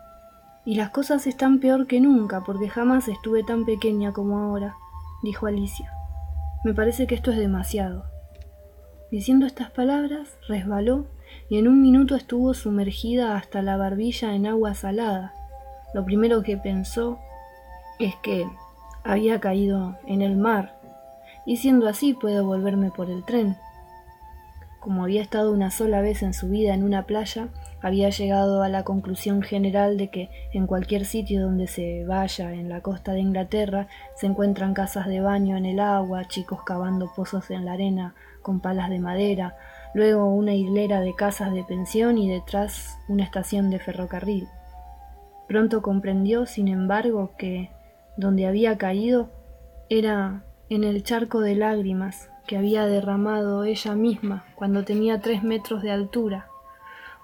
Y 0.67 0.75
las 0.75 0.91
cosas 0.91 1.27
están 1.27 1.59
peor 1.59 1.87
que 1.87 1.99
nunca, 1.99 2.43
porque 2.45 2.69
jamás 2.69 3.09
estuve 3.09 3.43
tan 3.43 3.65
pequeña 3.65 4.13
como 4.13 4.37
ahora, 4.37 4.75
dijo 5.23 5.47
Alicia. 5.47 5.91
Me 6.63 6.75
parece 6.75 7.07
que 7.07 7.15
esto 7.15 7.31
es 7.31 7.39
demasiado. 7.39 8.05
Diciendo 9.11 9.47
estas 9.47 9.71
palabras, 9.71 10.37
resbaló 10.47 11.07
y 11.49 11.59
en 11.59 11.69
un 11.69 11.83
minuto 11.83 12.17
estuvo 12.17 12.55
sumergida 12.55 13.37
hasta 13.37 13.63
la 13.63 13.77
barbilla 13.77 14.35
en 14.35 14.47
agua 14.47 14.75
salada. 14.75 15.35
Lo 15.95 16.05
primero 16.05 16.43
que 16.43 16.57
pensó 16.57 17.19
es 17.99 18.15
que 18.23 18.47
había 19.05 19.41
caído 19.41 19.97
en 20.07 20.23
el 20.23 20.37
mar, 20.37 20.79
y 21.45 21.57
siendo 21.57 21.89
así 21.89 22.15
puedo 22.15 22.45
volverme 22.45 22.91
por 22.91 23.11
el 23.11 23.25
tren. 23.25 23.57
Como 24.81 25.05
había 25.05 25.23
estado 25.23 25.53
una 25.53 25.71
sola 25.71 26.01
vez 26.01 26.23
en 26.25 26.35
su 26.35 26.49
vida 26.49 26.75
en 26.75 26.83
una 26.83 27.05
playa, 27.05 27.49
había 27.83 28.11
llegado 28.11 28.63
a 28.63 28.69
la 28.69 28.83
conclusión 28.83 29.43
general 29.43 29.97
de 29.97 30.09
que 30.09 30.29
en 30.53 30.67
cualquier 30.67 31.05
sitio 31.05 31.43
donde 31.43 31.69
se 31.69 32.05
vaya 32.05 32.53
en 32.53 32.69
la 32.69 32.81
costa 32.81 33.13
de 33.13 33.21
Inglaterra 33.21 33.87
se 34.17 34.27
encuentran 34.27 34.75
casas 34.75 35.07
de 35.07 35.21
baño 35.21 35.57
en 35.57 35.67
el 35.67 35.79
agua, 35.79 36.27
chicos 36.27 36.63
cavando 36.65 37.13
pozos 37.15 37.51
en 37.51 37.65
la 37.65 37.75
arena 37.75 38.15
con 38.41 38.61
palas 38.61 38.91
de 38.91 38.99
madera, 38.99 39.57
luego 39.95 40.27
una 40.27 40.55
hilera 40.55 41.01
de 41.01 41.15
casas 41.15 41.53
de 41.53 41.65
pensión 41.65 42.19
y 42.19 42.31
detrás 42.31 42.99
una 43.09 43.25
estación 43.25 43.71
de 43.71 43.79
ferrocarril. 43.79 44.49
Pronto 45.49 45.83
comprendió, 45.83 46.47
sin 46.47 46.69
embargo, 46.69 47.33
que 47.37 47.71
donde 48.17 48.47
había 48.47 48.79
caído 48.79 49.31
era 49.89 50.45
en 50.69 50.85
el 50.85 51.03
charco 51.03 51.41
de 51.41 51.55
lágrimas 51.55 52.31
que 52.47 52.57
había 52.57 52.87
derramado 52.87 53.65
ella 53.65 53.95
misma 53.95 54.45
cuando 54.55 54.85
tenía 54.85 55.21
tres 55.21 55.43
metros 55.43 55.83
de 55.83 55.91
altura. 55.91 56.49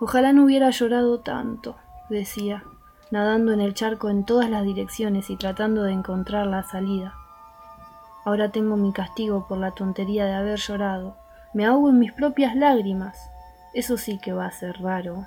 Ojalá 0.01 0.33
no 0.33 0.45
hubiera 0.45 0.71
llorado 0.71 1.21
tanto, 1.21 1.77
decía, 2.09 2.65
nadando 3.11 3.53
en 3.53 3.61
el 3.61 3.75
charco 3.75 4.11
en 4.11 4.25
todas 4.25 4.51
las 4.51 4.65
direcciones 4.65 5.31
y 5.31 5.37
tratando 5.37 5.83
de 5.83 5.93
encontrar 5.93 6.47
la 6.47 6.63
salida. 6.63 7.15
Ahora 8.25 8.51
tengo 8.51 8.77
mi 8.77 8.93
castigo 8.93 9.47
por 9.49 9.59
la 9.59 9.73
tontería 9.73 10.27
de 10.27 10.35
haber 10.35 10.59
llorado. 10.59 11.17
Me 11.55 11.65
ahogo 11.65 11.91
en 11.91 11.99
mis 11.99 12.13
propias 12.13 12.55
lágrimas. 12.55 13.31
Eso 13.73 13.97
sí 13.97 14.19
que 14.19 14.33
va 14.33 14.47
a 14.47 14.51
ser 14.51 14.81
raro. 14.83 15.27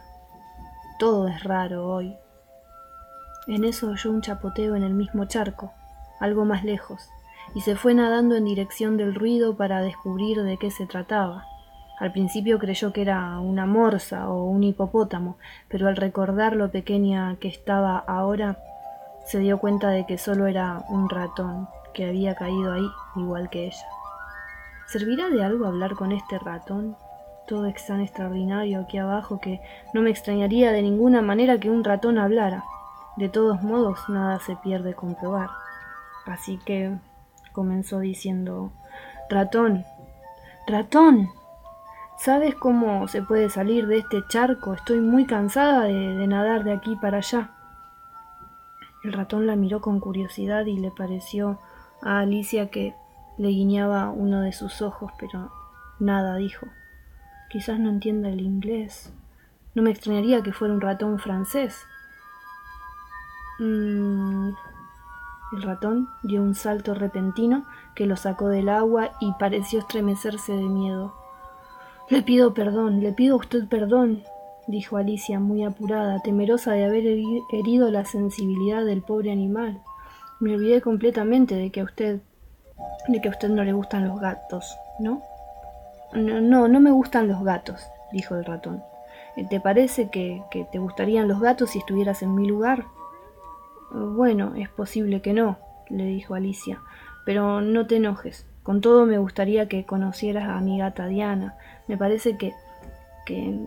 Todo 1.00 1.28
es 1.28 1.44
raro 1.44 1.88
hoy. 1.88 2.16
En 3.48 3.64
eso 3.64 3.90
oyó 3.90 4.12
un 4.12 4.22
chapoteo 4.22 4.76
en 4.76 4.84
el 4.84 4.94
mismo 4.94 5.26
charco, 5.26 5.72
algo 6.20 6.46
más 6.46 6.64
lejos, 6.64 7.10
y 7.56 7.62
se 7.62 7.76
fue 7.76 7.96
nadando 7.96 8.36
en 8.36 8.46
dirección 8.46 8.98
del 8.98 9.16
ruido 9.16 9.58
para 9.58 9.82
descubrir 9.82 10.44
de 10.44 10.58
qué 10.58 10.70
se 10.70 10.86
trataba. 10.86 11.46
Al 12.00 12.12
principio 12.12 12.60
creyó 12.60 12.94
que 12.94 13.02
era 13.02 13.40
una 13.40 13.66
morsa 13.66 14.30
o 14.30 14.46
un 14.46 14.64
hipopótamo, 14.64 15.38
pero 15.70 15.88
al 15.88 15.96
recordar 15.96 16.56
lo 16.56 16.70
pequeña 16.70 17.36
que 17.40 17.48
estaba 17.48 17.98
ahora, 17.98 18.60
se 19.26 19.40
dio 19.40 19.60
cuenta 19.60 19.90
de 19.90 20.06
que 20.06 20.20
solo 20.20 20.46
era 20.46 20.86
un 20.90 21.10
ratón 21.10 21.68
que 21.94 22.06
había 22.06 22.36
caído 22.36 22.74
ahí 22.74 22.88
igual 23.16 23.50
que 23.50 23.68
ella. 23.68 23.88
¿Servirá 24.91 25.30
de 25.30 25.41
algo 25.41 25.67
hablar 25.67 25.95
con 25.95 26.12
este 26.12 26.38
ratón? 26.38 26.97
Todo 27.47 27.65
es 27.67 27.88
tan 27.88 28.01
extraordinario 28.01 28.82
aquí 28.82 28.97
abajo 28.97 29.39
que 29.39 29.62
no 29.93 30.01
me 30.01 30.10
extrañaría 30.10 30.73
de 30.73 30.82
ninguna 30.82 31.21
manera 31.21 31.62
que 31.62 31.69
un 31.69 31.86
ratón 31.86 32.17
hablara. 32.17 32.65
De 33.15 33.30
todos 33.30 33.63
modos, 33.63 33.99
nada 34.10 34.41
se 34.41 34.58
pierde 34.58 34.93
comprobar. 34.93 35.49
Así 36.25 36.60
que 36.65 36.93
comenzó 37.54 37.99
diciendo, 37.99 38.73
Ratón, 39.30 39.86
ratón, 40.67 41.30
¿sabes 42.17 42.54
cómo 42.56 43.08
se 43.08 43.21
puede 43.21 43.49
salir 43.49 43.88
de 43.88 43.99
este 43.99 44.21
charco? 44.27 44.73
Estoy 44.73 44.99
muy 44.99 45.25
cansada 45.25 45.84
de, 45.84 45.93
de 46.17 46.27
nadar 46.27 46.65
de 46.65 46.73
aquí 46.73 46.97
para 46.97 47.19
allá. 47.19 47.51
El 49.06 49.13
ratón 49.13 49.47
la 49.47 49.56
miró 49.56 49.80
con 49.80 50.01
curiosidad 50.01 50.65
y 50.65 50.75
le 50.75 50.91
pareció 50.91 51.60
a 52.01 52.19
Alicia 52.19 52.69
que 52.69 52.93
le 53.38 53.50
guiñaba 53.50 54.10
uno 54.12 54.41
de 54.41 54.52
sus 54.52 54.82
ojos, 54.82 55.12
pero 55.20 55.52
nada 56.00 56.36
dijo. 56.36 56.67
Quizás 57.50 57.80
no 57.80 57.89
entienda 57.89 58.30
el 58.30 58.41
inglés. 58.41 59.12
No 59.76 59.84
me 59.84 59.91
extrañaría 59.91 60.41
que 60.41 60.54
fuera 60.54 60.74
un 60.74 60.82
ratón 60.82 61.20
francés. 61.20 61.86
Mm, 63.60 64.50
el 65.54 65.62
ratón 65.62 66.08
dio 66.24 66.41
un 66.41 66.56
salto 66.56 66.94
repentino 66.94 67.65
que 67.94 68.06
lo 68.06 68.15
sacó 68.15 68.48
del 68.48 68.70
agua 68.70 69.12
y 69.20 69.34
pareció 69.34 69.80
estremecerse 69.80 70.54
de 70.54 70.63
miedo. 70.63 71.13
Le 72.10 72.22
pido 72.22 72.54
perdón, 72.54 73.02
le 73.02 73.12
pido 73.12 73.36
a 73.36 73.39
usted 73.39 73.67
perdón, 73.67 74.24
dijo 74.67 74.98
Alicia 74.98 75.39
muy 75.39 75.63
apurada, 75.63 76.22
temerosa 76.22 76.72
de 76.72 76.86
haber 76.86 77.04
herido 77.52 77.91
la 77.91 78.06
sensibilidad 78.06 78.86
del 78.86 79.02
pobre 79.02 79.32
animal. 79.32 79.82
Me 80.39 80.56
olvidé 80.56 80.82
completamente 80.82 81.56
de 81.56 81.70
que 81.70 81.82
a 81.82 81.86
usted 81.86 82.22
de 83.08 83.22
que 83.22 83.28
a 83.28 83.32
usted 83.32 83.50
no 83.50 83.63
le 83.63 83.74
gustan 83.74 84.08
los 84.08 84.20
gatos, 84.20 84.78
¿no? 85.00 85.22
No, 86.13 86.67
no, 86.67 86.80
me 86.80 86.91
gustan 86.91 87.28
los 87.28 87.44
gatos, 87.44 87.88
dijo 88.12 88.36
el 88.36 88.46
ratón. 88.46 88.84
¿Te 89.50 89.60
parece 89.62 90.10
que, 90.10 90.44
que 90.52 90.65
te 90.65 90.78
gustarían 90.78 91.28
los 91.28 91.39
gatos 91.39 91.72
si 91.72 91.80
estuvieras 91.80 92.22
en 92.22 92.36
mi 92.36 92.46
lugar? 92.48 92.86
Bueno, 93.91 94.54
es 94.56 94.70
posible 94.70 95.22
que 95.22 95.34
no, 95.34 95.58
le 95.89 96.06
dijo 96.06 96.36
Alicia, 96.36 96.80
pero 97.26 97.62
no 97.62 97.88
te 97.88 97.98
enojes. 97.98 98.46
Con 98.63 98.82
todo 98.82 99.06
me 99.06 99.17
gustaría 99.17 99.67
que 99.67 99.86
conocieras 99.86 100.48
a 100.48 100.60
mi 100.62 100.78
gata 100.78 101.08
Diana. 101.08 101.56
Me 101.88 101.98
parece 101.98 102.38
que, 102.38 102.54
que, 103.26 103.58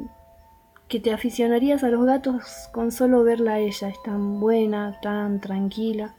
que 0.89 1.01
te 1.01 1.13
aficionarías 1.13 1.83
a 1.83 1.89
los 1.89 2.05
gatos 2.05 2.69
con 2.73 2.93
solo 2.93 3.25
verla 3.25 3.55
a 3.55 3.59
ella. 3.59 3.89
Es 3.89 4.03
tan 4.03 4.39
buena, 4.41 4.99
tan 5.03 5.41
tranquila. 5.41 6.15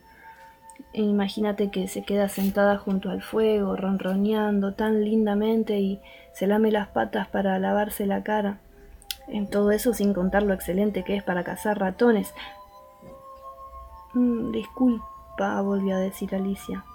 E 0.96 1.02
imagínate 1.02 1.72
que 1.72 1.90
se 1.90 2.04
queda 2.04 2.30
sentada 2.30 2.78
junto 2.78 3.10
al 3.10 3.22
fuego, 3.22 3.76
ronroneando 3.76 4.76
tan 4.76 5.04
lindamente 5.04 5.78
y 5.82 6.00
se 6.32 6.48
lame 6.48 6.72
las 6.72 6.88
patas 6.88 7.28
para 7.28 7.60
lavarse 7.60 8.06
la 8.06 8.24
cara. 8.24 8.60
En 9.28 9.50
todo 9.50 9.72
eso 9.72 9.94
sin 9.94 10.14
contar 10.14 10.44
lo 10.44 10.54
excelente 10.54 11.04
que 11.04 11.18
es 11.18 11.22
para 11.22 11.44
cazar 11.44 11.80
ratones. 11.80 12.34
Mm, 14.14 14.54
disculpa, 14.54 15.60
volvió 15.60 15.98
a 15.98 16.00
decir 16.00 16.34
Alicia. 16.34 16.86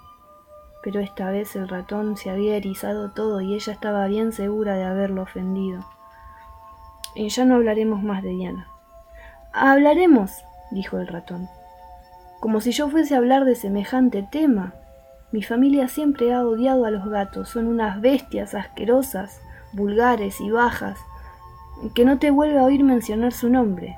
Pero 0.81 0.99
esta 0.99 1.29
vez 1.29 1.55
el 1.55 1.69
ratón 1.69 2.17
se 2.17 2.31
había 2.31 2.55
erizado 2.55 3.11
todo 3.11 3.39
y 3.39 3.53
ella 3.53 3.71
estaba 3.71 4.07
bien 4.07 4.31
segura 4.31 4.77
de 4.77 4.83
haberlo 4.83 5.21
ofendido. 5.21 5.85
Y 7.13 7.29
ya 7.29 7.45
no 7.45 7.53
hablaremos 7.53 8.01
más 8.01 8.23
de 8.23 8.29
Diana. 8.29 8.67
Hablaremos, 9.53 10.43
dijo 10.71 10.97
el 10.97 11.05
ratón 11.05 11.47
como 12.41 12.59
si 12.59 12.71
yo 12.71 12.89
fuese 12.89 13.13
a 13.13 13.19
hablar 13.19 13.45
de 13.45 13.53
semejante 13.55 14.27
tema. 14.29 14.73
Mi 15.31 15.43
familia 15.43 15.87
siempre 15.87 16.33
ha 16.33 16.43
odiado 16.43 16.85
a 16.85 16.91
los 16.91 17.07
gatos, 17.07 17.49
son 17.49 17.67
unas 17.67 18.01
bestias 18.01 18.55
asquerosas, 18.55 19.39
vulgares 19.73 20.41
y 20.41 20.49
bajas, 20.49 20.97
que 21.93 22.03
no 22.03 22.17
te 22.17 22.31
vuelve 22.31 22.57
a 22.57 22.63
oír 22.63 22.83
mencionar 22.83 23.31
su 23.31 23.47
nombre. 23.47 23.95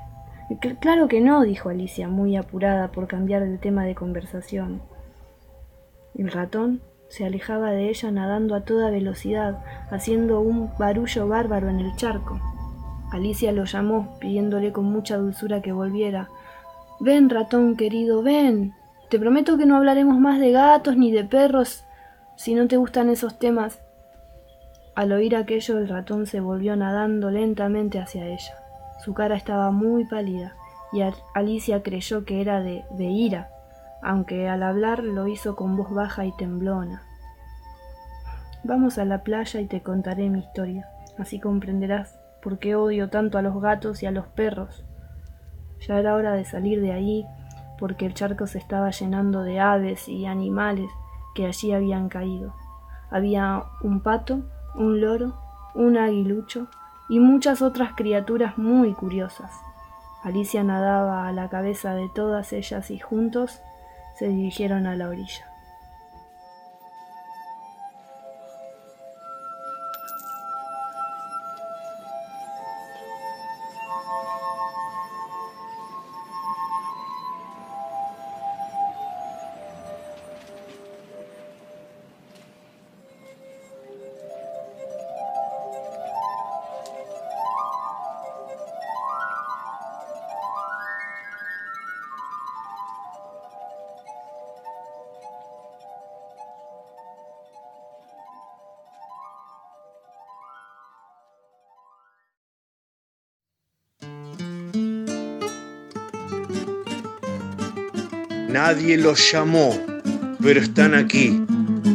Claro 0.78 1.08
que 1.08 1.22
no, 1.22 1.42
dijo 1.42 1.70
Alicia, 1.70 2.06
muy 2.06 2.36
apurada 2.36 2.88
por 2.88 3.08
cambiar 3.08 3.42
el 3.42 3.58
tema 3.58 3.84
de 3.84 3.94
conversación. 3.94 4.82
El 6.14 6.30
ratón 6.30 6.82
se 7.08 7.24
alejaba 7.24 7.70
de 7.70 7.88
ella 7.88 8.10
nadando 8.10 8.54
a 8.54 8.60
toda 8.60 8.90
velocidad, 8.90 9.64
haciendo 9.90 10.40
un 10.40 10.70
barullo 10.78 11.26
bárbaro 11.26 11.70
en 11.70 11.80
el 11.80 11.96
charco. 11.96 12.38
Alicia 13.10 13.52
lo 13.52 13.64
llamó, 13.64 14.18
pidiéndole 14.20 14.70
con 14.70 14.84
mucha 14.84 15.16
dulzura 15.16 15.62
que 15.62 15.72
volviera, 15.72 16.28
Ven, 17.04 17.28
ratón 17.28 17.76
querido, 17.76 18.22
ven. 18.22 18.72
Te 19.10 19.18
prometo 19.18 19.58
que 19.58 19.66
no 19.66 19.76
hablaremos 19.76 20.18
más 20.18 20.40
de 20.40 20.52
gatos 20.52 20.96
ni 20.96 21.12
de 21.12 21.22
perros 21.22 21.84
si 22.34 22.54
no 22.54 22.66
te 22.66 22.78
gustan 22.78 23.10
esos 23.10 23.38
temas. 23.38 23.82
Al 24.94 25.12
oír 25.12 25.36
aquello 25.36 25.76
el 25.76 25.86
ratón 25.86 26.24
se 26.24 26.40
volvió 26.40 26.76
nadando 26.76 27.30
lentamente 27.30 27.98
hacia 27.98 28.24
ella. 28.26 28.54
Su 29.04 29.12
cara 29.12 29.36
estaba 29.36 29.70
muy 29.70 30.06
pálida 30.06 30.56
y 30.94 31.02
Alicia 31.34 31.82
creyó 31.82 32.24
que 32.24 32.40
era 32.40 32.62
de, 32.62 32.86
ira, 32.98 33.50
aunque 34.00 34.48
al 34.48 34.62
hablar 34.62 35.04
lo 35.04 35.28
hizo 35.28 35.56
con 35.56 35.76
voz 35.76 35.92
baja 35.92 36.24
y 36.24 36.34
temblona. 36.38 37.02
Vamos 38.62 38.96
a 38.96 39.04
la 39.04 39.22
playa 39.22 39.60
y 39.60 39.66
te 39.66 39.82
contaré 39.82 40.30
mi 40.30 40.38
historia, 40.38 40.88
así 41.18 41.38
comprenderás 41.38 42.18
por 42.40 42.58
qué 42.58 42.76
odio 42.76 43.10
tanto 43.10 43.36
a 43.36 43.42
los 43.42 43.60
gatos 43.60 44.02
y 44.02 44.06
a 44.06 44.10
los 44.10 44.26
perros. 44.28 44.83
Ya 45.80 45.98
era 45.98 46.14
hora 46.14 46.32
de 46.32 46.44
salir 46.44 46.80
de 46.80 46.92
ahí, 46.92 47.26
porque 47.78 48.06
el 48.06 48.14
charco 48.14 48.46
se 48.46 48.58
estaba 48.58 48.90
llenando 48.90 49.42
de 49.42 49.60
aves 49.60 50.08
y 50.08 50.26
animales 50.26 50.90
que 51.34 51.46
allí 51.46 51.72
habían 51.72 52.08
caído. 52.08 52.54
Había 53.10 53.64
un 53.82 54.00
pato, 54.00 54.42
un 54.74 55.00
loro, 55.00 55.34
un 55.74 55.98
aguilucho 55.98 56.68
y 57.08 57.20
muchas 57.20 57.62
otras 57.62 57.92
criaturas 57.94 58.56
muy 58.56 58.92
curiosas. 58.94 59.52
Alicia 60.22 60.64
nadaba 60.64 61.28
a 61.28 61.32
la 61.32 61.50
cabeza 61.50 61.94
de 61.94 62.08
todas 62.08 62.52
ellas 62.52 62.90
y 62.90 62.98
juntos 62.98 63.60
se 64.18 64.28
dirigieron 64.28 64.86
a 64.86 64.96
la 64.96 65.08
orilla. 65.08 65.53
Nadie 108.54 108.96
los 108.96 109.32
llamó, 109.32 109.84
pero 110.40 110.60
están 110.60 110.94
aquí, 110.94 111.44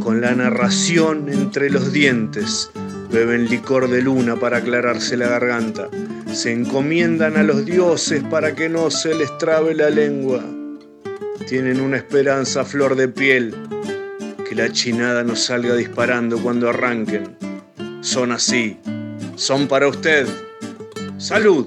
con 0.04 0.19
la 0.19 0.36
narración 0.36 1.30
entre 1.30 1.69
los 1.69 1.93
dientes. 1.93 2.69
Beben 3.10 3.50
licor 3.50 3.89
de 3.89 4.02
luna 4.02 4.36
para 4.36 4.58
aclararse 4.58 5.15
la 5.15 5.30
garganta. 5.30 5.88
Se 6.34 6.52
encomiendan 6.52 7.38
a 7.38 7.43
los 7.43 7.63
dioses 7.65 8.24
para 8.30 8.56
que 8.56 8.67
no 8.67 8.91
se 8.91 9.15
les 9.15 9.38
trabe 9.38 9.74
la 9.74 9.89
lengua. 9.89 10.43
Tienen 11.48 11.80
una 11.80 11.95
esperanza 11.95 12.65
flor 12.65 12.98
de 12.98 13.08
piel, 13.08 13.56
que 14.45 14.54
la 14.54 14.69
chinada 14.69 15.24
nos 15.24 15.39
salga 15.39 15.78
disparando 15.78 16.39
cuando 16.39 16.67
arranquen. 16.67 17.38
Son 18.02 18.34
así, 18.34 18.78
son 19.36 19.69
para 19.69 19.88
usted. 19.88 20.28
Salud. 21.17 21.65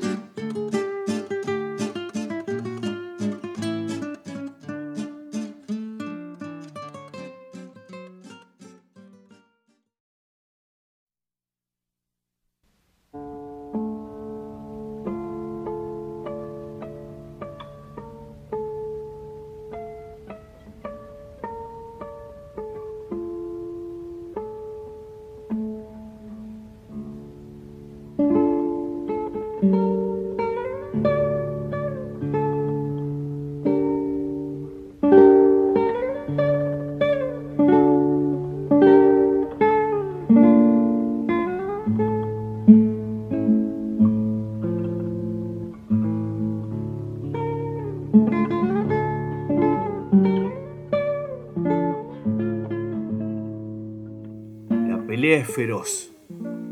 Feroz, 55.52 56.10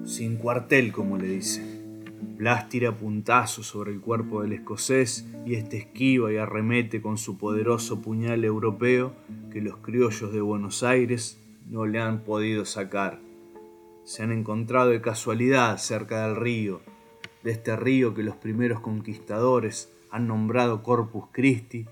sin 0.05 0.37
cuartel 0.37 0.91
como 0.91 1.19
le 1.19 1.29
dicen. 1.29 2.03
Blas 2.39 2.71
tira 2.71 2.97
puntazo 2.97 3.63
sobre 3.63 3.93
el 3.93 4.01
cuerpo 4.01 4.41
del 4.41 4.55
escocés 4.55 5.27
y 5.45 5.55
este 5.55 5.77
esquiva 5.77 6.33
y 6.33 6.39
arremete 6.39 7.03
con 7.03 7.19
su 7.19 7.37
poderoso 7.37 8.01
puñal 8.01 8.43
europeo 8.43 9.13
que 9.53 9.61
los 9.61 9.77
criollos 9.77 10.33
de 10.33 10.41
Buenos 10.41 10.83
Aires 10.83 11.39
no 11.69 11.85
le 11.85 12.01
han 12.01 12.21
podido 12.21 12.65
sacar. 12.65 13.21
Se 14.05 14.23
han 14.23 14.33
encontrado 14.33 14.89
de 14.89 15.03
casualidad 15.03 15.77
cerca 15.77 16.27
del 16.27 16.37
río, 16.37 16.81
de 17.45 17.51
este 17.51 17.77
río 17.77 18.15
que 18.15 18.23
los 18.23 18.37
primeros 18.37 18.81
conquistadores 18.81 19.93
han 20.11 20.27
nombrado 20.27 20.83
Corpus 20.83 21.25
Christi, 21.33 21.85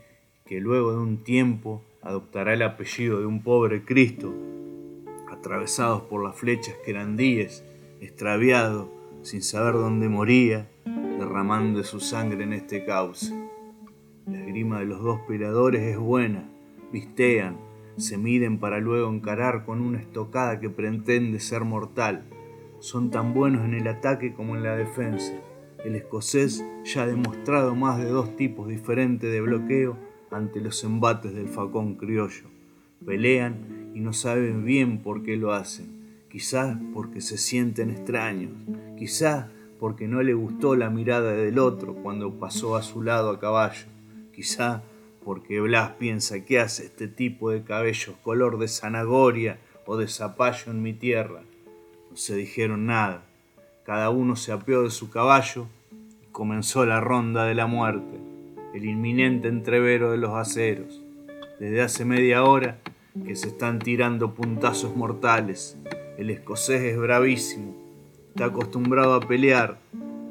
que 0.46 0.58
luego 0.58 0.92
de 0.92 0.98
un 0.98 1.18
tiempo 1.18 1.84
adoptará 2.00 2.54
el 2.54 2.62
apellido 2.62 3.20
de 3.20 3.26
un 3.26 3.42
pobre 3.42 3.84
Cristo 3.84 4.32
atravesados 5.38 6.02
por 6.02 6.22
las 6.22 6.36
flechas 6.36 6.74
que 6.84 6.90
eran 6.90 7.16
días, 7.16 7.64
extraviado, 8.00 8.90
sin 9.22 9.42
saber 9.42 9.74
dónde 9.74 10.08
moría, 10.08 10.68
derramando 10.84 11.82
su 11.84 12.00
sangre 12.00 12.44
en 12.44 12.52
este 12.52 12.84
cauce. 12.84 13.34
La 14.26 14.38
esgrima 14.38 14.80
de 14.80 14.86
los 14.86 15.02
dos 15.02 15.20
peleadores 15.26 15.82
es 15.82 15.98
buena, 15.98 16.48
vistean, 16.92 17.56
se 17.96 18.18
miden 18.18 18.58
para 18.58 18.78
luego 18.78 19.10
encarar 19.10 19.64
con 19.64 19.80
una 19.80 19.98
estocada 19.98 20.60
que 20.60 20.70
pretende 20.70 21.40
ser 21.40 21.64
mortal. 21.64 22.24
Son 22.80 23.10
tan 23.10 23.34
buenos 23.34 23.64
en 23.64 23.74
el 23.74 23.88
ataque 23.88 24.34
como 24.34 24.56
en 24.56 24.62
la 24.62 24.76
defensa. 24.76 25.32
El 25.84 25.96
escocés 25.96 26.64
ya 26.84 27.02
ha 27.02 27.06
demostrado 27.06 27.74
más 27.74 27.98
de 27.98 28.06
dos 28.06 28.36
tipos 28.36 28.68
diferentes 28.68 29.30
de 29.30 29.40
bloqueo 29.40 29.96
ante 30.30 30.60
los 30.60 30.82
embates 30.84 31.34
del 31.34 31.48
facón 31.48 31.94
criollo. 31.94 32.44
Pelean 33.04 33.77
y 33.98 34.00
no 34.00 34.12
saben 34.12 34.64
bien 34.64 34.98
por 34.98 35.24
qué 35.24 35.36
lo 35.36 35.52
hacen. 35.52 36.22
Quizás 36.30 36.78
porque 36.94 37.20
se 37.20 37.36
sienten 37.36 37.90
extraños, 37.90 38.52
quizás 38.96 39.46
porque 39.80 40.06
no 40.06 40.22
le 40.22 40.34
gustó 40.34 40.76
la 40.76 40.88
mirada 40.88 41.32
del 41.32 41.58
otro 41.58 41.94
cuando 41.94 42.32
pasó 42.38 42.76
a 42.76 42.84
su 42.84 43.02
lado 43.02 43.30
a 43.30 43.40
caballo, 43.40 43.86
quizá 44.32 44.84
porque 45.24 45.58
Blas 45.58 45.94
piensa 45.98 46.44
que 46.44 46.60
hace 46.60 46.84
este 46.84 47.08
tipo 47.08 47.50
de 47.50 47.64
cabellos 47.64 48.14
color 48.22 48.60
de 48.60 48.68
zanahoria 48.68 49.58
o 49.84 49.96
de 49.96 50.06
zapallo 50.06 50.70
en 50.70 50.80
mi 50.80 50.92
tierra. 50.92 51.42
No 52.08 52.16
se 52.16 52.36
dijeron 52.36 52.86
nada, 52.86 53.24
cada 53.84 54.10
uno 54.10 54.36
se 54.36 54.52
apeó 54.52 54.84
de 54.84 54.90
su 54.90 55.10
caballo 55.10 55.66
y 56.22 56.30
comenzó 56.30 56.86
la 56.86 57.00
ronda 57.00 57.46
de 57.46 57.56
la 57.56 57.66
muerte, 57.66 58.16
el 58.74 58.84
inminente 58.84 59.48
entrevero 59.48 60.12
de 60.12 60.18
los 60.18 60.34
aceros. 60.34 61.02
Desde 61.58 61.82
hace 61.82 62.04
media 62.04 62.44
hora 62.44 62.78
que 63.24 63.36
se 63.36 63.48
están 63.48 63.78
tirando 63.78 64.34
puntazos 64.34 64.96
mortales. 64.96 65.76
El 66.16 66.30
escocés 66.30 66.82
es 66.82 66.98
bravísimo, 66.98 67.74
está 68.28 68.46
acostumbrado 68.46 69.14
a 69.14 69.20
pelear. 69.20 69.78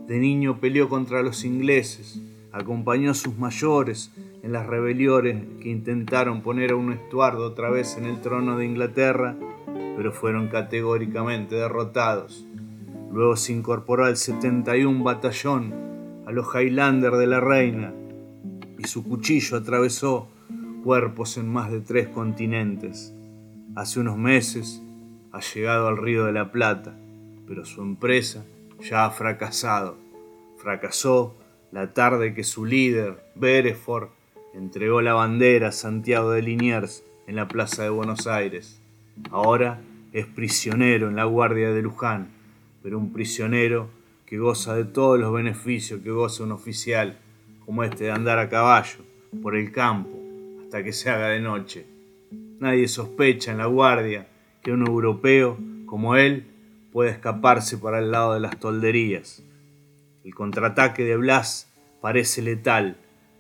De 0.08 0.20
niño 0.20 0.60
peleó 0.60 0.90
contra 0.90 1.22
los 1.22 1.44
ingleses, 1.44 2.22
acompañó 2.52 3.12
a 3.12 3.16
sus 3.16 3.38
mayores 3.38 4.12
en 4.44 4.54
las 4.54 4.66
rebeliones 4.66 5.44
que 5.62 5.70
intentaron 5.70 6.42
poner 6.42 6.72
a 6.72 6.76
un 6.76 6.94
Estuardo 6.94 7.46
otra 7.46 7.70
vez 7.70 7.98
en 7.98 8.06
el 8.06 8.22
trono 8.22 8.58
de 8.58 8.66
Inglaterra, 8.66 9.36
pero 9.96 10.12
fueron 10.12 10.48
categóricamente 10.48 11.56
derrotados. 11.56 12.46
Luego 13.12 13.36
se 13.36 13.54
incorporó 13.54 14.06
al 14.06 14.18
71 14.18 15.04
batallón, 15.04 15.74
a 16.26 16.32
los 16.32 16.48
Highlander 16.54 17.14
de 17.14 17.28
la 17.28 17.40
Reina, 17.40 17.94
y 18.78 18.88
su 18.88 19.04
cuchillo 19.04 19.58
atravesó 19.58 20.30
cuerpos 20.84 21.38
en 21.38 21.48
más 21.48 21.72
de 21.72 21.82
tres 21.82 22.08
continentes. 22.08 23.14
Hace 23.76 24.00
unos 24.00 24.18
meses 24.18 24.82
ha 25.32 25.40
llegado 25.40 25.88
al 25.88 25.98
Río 25.98 26.26
de 26.26 26.32
la 26.32 26.52
Plata, 26.52 26.96
pero 27.48 27.66
su 27.66 27.82
empresa 27.82 28.46
ya 28.82 29.06
ha 29.06 29.12
fracasado. 29.12 29.98
Fracasó 30.58 31.36
la 31.72 31.94
tarde 31.94 32.34
que 32.34 32.44
su 32.44 32.66
líder, 32.66 33.24
Bereford, 33.36 34.10
entregó 34.54 35.02
la 35.02 35.14
bandera 35.14 35.70
a 35.70 35.72
Santiago 35.72 36.32
de 36.32 36.42
Liniers 36.42 37.04
en 37.28 37.36
la 37.36 37.48
Plaza 37.48 37.84
de 37.84 37.90
Buenos 37.90 38.26
Aires. 38.28 38.82
Ahora 39.32 39.80
es 40.14 40.26
prisionero 40.26 41.10
en 41.10 41.16
la 41.16 41.26
Guardia 41.26 41.72
de 41.72 41.82
Luján, 41.82 42.30
pero 42.82 42.98
un 42.98 43.12
prisionero 43.12 43.90
que 44.26 44.38
goza 44.38 44.76
de 44.76 44.86
todos 44.86 45.20
los 45.20 45.34
beneficios 45.34 46.02
que 46.02 46.12
goza 46.12 46.44
un 46.44 46.52
oficial, 46.52 47.18
como 47.66 47.84
este 47.84 48.06
de 48.06 48.12
andar 48.12 48.40
a 48.40 48.50
caballo 48.50 49.00
por 49.42 49.56
el 49.56 49.72
campo, 49.72 50.27
hasta 50.68 50.84
que 50.84 50.92
se 50.92 51.10
haga 51.10 51.30
de 51.30 51.40
noche. 51.40 51.86
Nadie 52.60 52.90
sospecha 52.90 53.54
en 53.54 53.60
la 53.60 53.68
guardia 53.68 54.28
que 54.62 54.74
un 54.74 54.86
europeo 54.86 55.58
como 55.86 56.18
él 56.18 56.46
pueda 56.92 57.10
escaparse 57.10 57.78
para 57.78 58.00
el 58.00 58.12
lado 58.12 58.34
de 58.34 58.42
las 58.42 58.60
tolderías. 58.60 59.42
El 60.26 60.36
contraataque 60.36 61.06
de 61.06 61.16
Blas 61.16 61.72
parece 62.02 62.42
letal, 62.42 62.98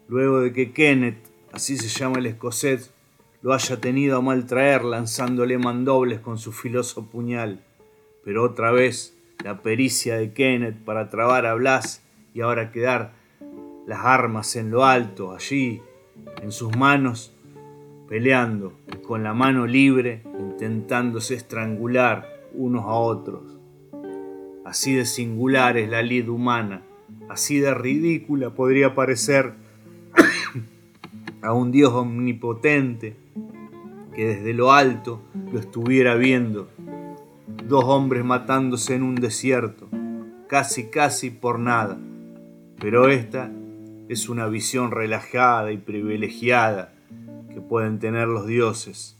luego 0.07 0.39
de 0.39 0.53
que 0.53 0.71
Kenneth, 0.71 1.17
así 1.51 1.75
se 1.75 1.89
llama 1.89 2.19
el 2.19 2.27
escocés, 2.27 2.93
lo 3.41 3.53
haya 3.53 3.81
tenido 3.81 4.19
a 4.19 4.21
maltraer 4.21 4.85
lanzándole 4.85 5.57
mandobles 5.57 6.21
con 6.21 6.37
su 6.37 6.53
filoso 6.53 7.07
puñal. 7.07 7.61
Pero 8.23 8.41
otra 8.41 8.71
vez 8.71 9.17
la 9.43 9.61
pericia 9.61 10.15
de 10.15 10.31
Kenneth 10.31 10.77
para 10.85 11.09
trabar 11.09 11.45
a 11.45 11.55
Blas 11.55 12.03
y 12.33 12.39
ahora 12.39 12.71
quedar 12.71 13.11
las 13.85 14.05
armas 14.05 14.55
en 14.55 14.71
lo 14.71 14.85
alto, 14.85 15.35
allí, 15.35 15.81
en 16.41 16.51
sus 16.51 16.75
manos, 16.75 17.33
peleando 18.07 18.73
con 19.05 19.23
la 19.23 19.33
mano 19.33 19.67
libre, 19.67 20.23
intentándose 20.39 21.35
estrangular 21.35 22.27
unos 22.53 22.85
a 22.85 22.93
otros. 22.93 23.57
Así 24.65 24.95
de 24.95 25.05
singular 25.05 25.77
es 25.77 25.89
la 25.89 26.01
lid 26.01 26.27
humana, 26.29 26.83
así 27.29 27.59
de 27.59 27.73
ridícula 27.73 28.49
podría 28.49 28.95
parecer 28.95 29.53
a 31.41 31.53
un 31.53 31.71
Dios 31.71 31.93
omnipotente 31.93 33.15
que 34.15 34.27
desde 34.27 34.53
lo 34.53 34.71
alto 34.71 35.21
lo 35.53 35.59
estuviera 35.59 36.15
viendo. 36.15 36.69
Dos 37.67 37.83
hombres 37.85 38.25
matándose 38.25 38.95
en 38.95 39.03
un 39.03 39.15
desierto, 39.15 39.87
casi 40.47 40.89
casi 40.89 41.29
por 41.29 41.59
nada. 41.59 41.97
Pero 42.79 43.09
esta 43.09 43.51
es 44.09 44.29
una 44.29 44.47
visión 44.47 44.91
relajada 44.91 45.71
y 45.71 45.77
privilegiada 45.77 46.93
que 47.53 47.61
pueden 47.61 47.99
tener 47.99 48.27
los 48.27 48.47
dioses. 48.47 49.17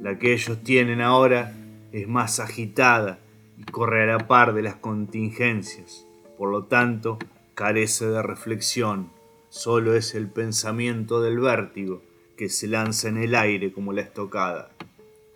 La 0.00 0.18
que 0.18 0.32
ellos 0.32 0.62
tienen 0.62 1.00
ahora 1.00 1.52
es 1.92 2.08
más 2.08 2.40
agitada 2.40 3.18
y 3.58 3.64
corre 3.64 4.02
a 4.04 4.16
la 4.16 4.26
par 4.26 4.54
de 4.54 4.62
las 4.62 4.76
contingencias. 4.76 6.06
Por 6.38 6.50
lo 6.50 6.64
tanto, 6.64 7.18
carece 7.54 8.06
de 8.06 8.22
reflexión. 8.22 9.10
Solo 9.48 9.94
es 9.94 10.14
el 10.14 10.28
pensamiento 10.28 11.20
del 11.20 11.38
vértigo 11.38 12.02
que 12.36 12.48
se 12.48 12.66
lanza 12.66 13.08
en 13.08 13.18
el 13.18 13.34
aire 13.34 13.72
como 13.72 13.92
la 13.92 14.00
estocada. 14.00 14.70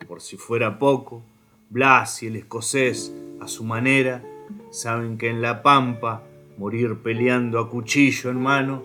Por 0.07 0.21
si 0.21 0.37
fuera 0.37 0.79
poco, 0.79 1.23
Blas 1.69 2.23
y 2.23 2.27
el 2.27 2.35
escocés, 2.35 3.13
a 3.39 3.47
su 3.47 3.63
manera, 3.63 4.23
saben 4.71 5.17
que 5.17 5.29
en 5.29 5.41
la 5.41 5.61
pampa 5.61 6.23
Morir 6.59 6.97
peleando 7.01 7.57
a 7.57 7.69
cuchillo 7.69 8.29
en 8.29 8.41
mano 8.41 8.83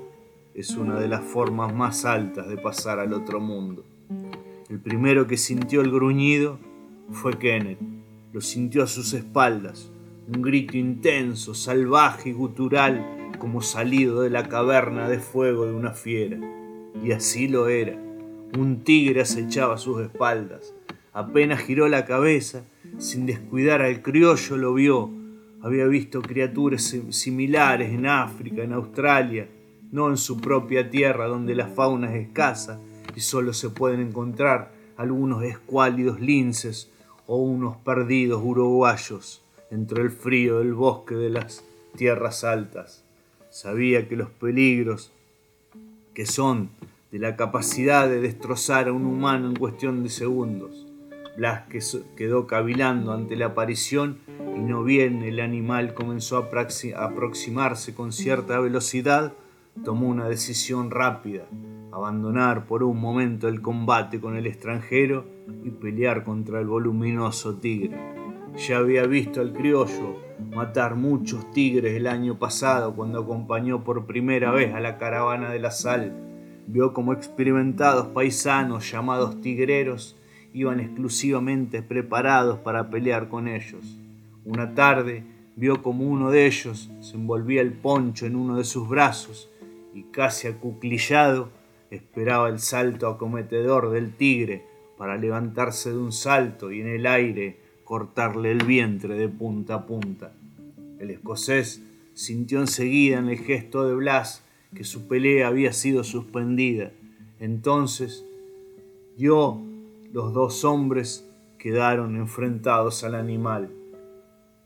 es 0.54 0.76
una 0.76 1.00
de 1.00 1.08
las 1.08 1.24
formas 1.24 1.74
más 1.74 2.04
altas 2.04 2.48
de 2.48 2.56
pasar 2.56 3.00
al 3.00 3.12
otro 3.12 3.40
mundo. 3.40 3.84
El 4.70 4.78
primero 4.78 5.26
que 5.26 5.36
sintió 5.36 5.80
el 5.80 5.90
gruñido 5.90 6.60
fue 7.10 7.36
Kenneth. 7.36 7.80
Lo 8.32 8.40
sintió 8.40 8.84
a 8.84 8.86
sus 8.86 9.12
espaldas, 9.12 9.90
un 10.32 10.40
grito 10.40 10.76
intenso, 10.76 11.52
salvaje 11.52 12.28
y 12.28 12.32
gutural 12.32 13.32
como 13.40 13.60
salido 13.60 14.22
de 14.22 14.30
la 14.30 14.48
caverna 14.48 15.08
de 15.08 15.18
fuego 15.18 15.66
de 15.66 15.72
una 15.72 15.90
fiera. 15.90 16.38
Y 17.02 17.10
así 17.10 17.48
lo 17.48 17.66
era. 17.66 17.98
Un 18.56 18.84
tigre 18.84 19.22
acechaba 19.22 19.78
sus 19.78 20.00
espaldas. 20.00 20.76
Apenas 21.12 21.58
giró 21.58 21.88
la 21.88 22.04
cabeza, 22.04 22.62
sin 22.98 23.26
descuidar 23.26 23.82
al 23.82 24.00
criollo 24.00 24.56
lo 24.58 24.74
vio. 24.74 25.23
Había 25.64 25.86
visto 25.86 26.20
criaturas 26.20 26.94
similares 27.08 27.90
en 27.90 28.04
África, 28.04 28.62
en 28.62 28.74
Australia, 28.74 29.48
no 29.92 30.10
en 30.10 30.18
su 30.18 30.38
propia 30.38 30.90
tierra 30.90 31.26
donde 31.26 31.54
la 31.54 31.68
fauna 31.68 32.14
es 32.14 32.26
escasa 32.26 32.78
y 33.16 33.20
solo 33.20 33.54
se 33.54 33.70
pueden 33.70 34.00
encontrar 34.00 34.72
algunos 34.98 35.42
escuálidos 35.42 36.20
linces 36.20 36.90
o 37.26 37.38
unos 37.38 37.78
perdidos 37.78 38.42
uruguayos 38.44 39.42
entre 39.70 40.02
el 40.02 40.10
frío 40.10 40.58
del 40.58 40.74
bosque 40.74 41.14
de 41.14 41.30
las 41.30 41.64
tierras 41.96 42.44
altas. 42.44 43.02
Sabía 43.48 44.06
que 44.06 44.16
los 44.16 44.28
peligros 44.28 45.12
que 46.12 46.26
son 46.26 46.68
de 47.10 47.20
la 47.20 47.36
capacidad 47.36 48.06
de 48.06 48.20
destrozar 48.20 48.88
a 48.88 48.92
un 48.92 49.06
humano 49.06 49.48
en 49.48 49.56
cuestión 49.56 50.02
de 50.02 50.10
segundos. 50.10 50.84
Blas 51.37 51.64
quedó 52.16 52.47
cavilando 52.47 53.12
ante 53.12 53.35
la 53.35 53.47
aparición 53.47 54.18
y 54.57 54.61
no 54.61 54.85
bien 54.85 55.22
el 55.22 55.41
animal 55.41 55.95
comenzó 55.95 56.37
a 56.37 57.05
aproximarse 57.05 57.95
con 57.95 58.12
cierta 58.12 58.61
velocidad, 58.61 59.32
tomó 59.85 60.09
una 60.09 60.28
decisión 60.28 60.93
rápida, 60.93 61.45
abandonar 61.93 62.66
por 62.66 62.85
un 62.85 63.01
momento 63.01 63.49
el 63.49 63.62
combate 63.62 64.20
con 64.20 64.37
el 64.37 64.47
extranjero 64.47 65.24
y 65.64 65.70
pelear 65.70 66.22
contra 66.22 66.61
el 66.61 66.66
voluminoso 66.66 67.57
tigre. 67.57 67.99
Ya 68.57 68.78
había 68.78 69.05
visto 69.07 69.41
al 69.41 69.53
criollo 69.53 70.16
matar 70.53 70.95
muchos 70.95 71.51
tigres 71.51 71.97
el 71.97 72.07
año 72.07 72.39
pasado 72.39 72.95
cuando 72.95 73.20
acompañó 73.20 73.82
por 73.82 74.07
primera 74.07 74.53
vez 74.53 74.72
a 74.72 74.80
la 74.80 74.99
caravana 74.99 75.51
de 75.51 75.59
la 75.59 75.72
sal. 75.72 76.12
Vio 76.68 76.93
como 76.93 77.12
experimentados 77.12 78.07
paisanos 78.09 78.91
llamados 78.91 79.41
tigreros 79.41 80.16
iban 80.55 80.80
exclusivamente 80.80 81.82
preparados 81.82 82.61
para 82.61 82.88
pelear 82.88 83.28
con 83.28 83.48
ellos. 83.48 83.98
Una 84.44 84.74
tarde 84.74 85.24
vio 85.57 85.82
como 85.82 86.07
uno 86.09 86.30
de 86.30 86.46
ellos 86.46 86.90
se 87.00 87.16
envolvía 87.16 87.61
el 87.61 87.72
poncho 87.72 88.24
en 88.24 88.36
uno 88.36 88.57
de 88.57 88.64
sus 88.64 88.88
brazos 88.88 89.50
y 89.92 90.05
casi 90.05 90.48
acuclillado 90.48 91.50
esperaba 91.90 92.48
el 92.48 92.61
salto 92.61 93.09
acometedor 93.09 93.90
del 93.90 94.14
tigre 94.14 94.64
para 94.96 95.16
levantarse 95.16 95.90
de 95.90 95.98
un 95.98 96.12
salto 96.12 96.72
y 96.72 96.80
en 96.80 96.88
el 96.88 97.07
aire 97.07 97.59
cortarle 97.84 98.52
el 98.52 98.64
vientre 98.64 99.14
de 99.14 99.28
punta 99.28 99.74
a 99.74 99.86
punta. 99.86 100.32
El 100.98 101.11
escocés 101.11 101.82
sintió 102.14 102.61
enseguida 102.61 103.18
en 103.18 103.28
el 103.28 103.38
gesto 103.38 103.86
de 103.86 103.94
Blas 103.94 104.44
que 104.74 104.84
su 104.84 105.09
pelea 105.09 105.48
había 105.48 105.72
sido 105.72 106.05
suspendida. 106.05 106.92
Entonces, 107.38 108.24
yo, 109.16 109.62
los 110.14 110.32
dos 110.32 110.64
hombres 110.64 111.28
quedaron 111.58 112.14
enfrentados 112.14 113.02
al 113.02 113.16
animal. 113.16 113.72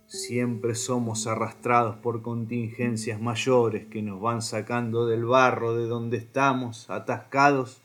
Siempre 0.07 0.75
somos 0.75 1.27
arrastrados 1.27 1.97
por 1.97 2.21
contingencias 2.21 3.19
mayores 3.19 3.87
que 3.87 4.03
nos 4.03 4.21
van 4.21 4.43
sacando 4.43 5.07
del 5.07 5.25
barro 5.25 5.75
de 5.75 5.87
donde 5.87 6.19
estamos, 6.19 6.91
atascados, 6.91 7.81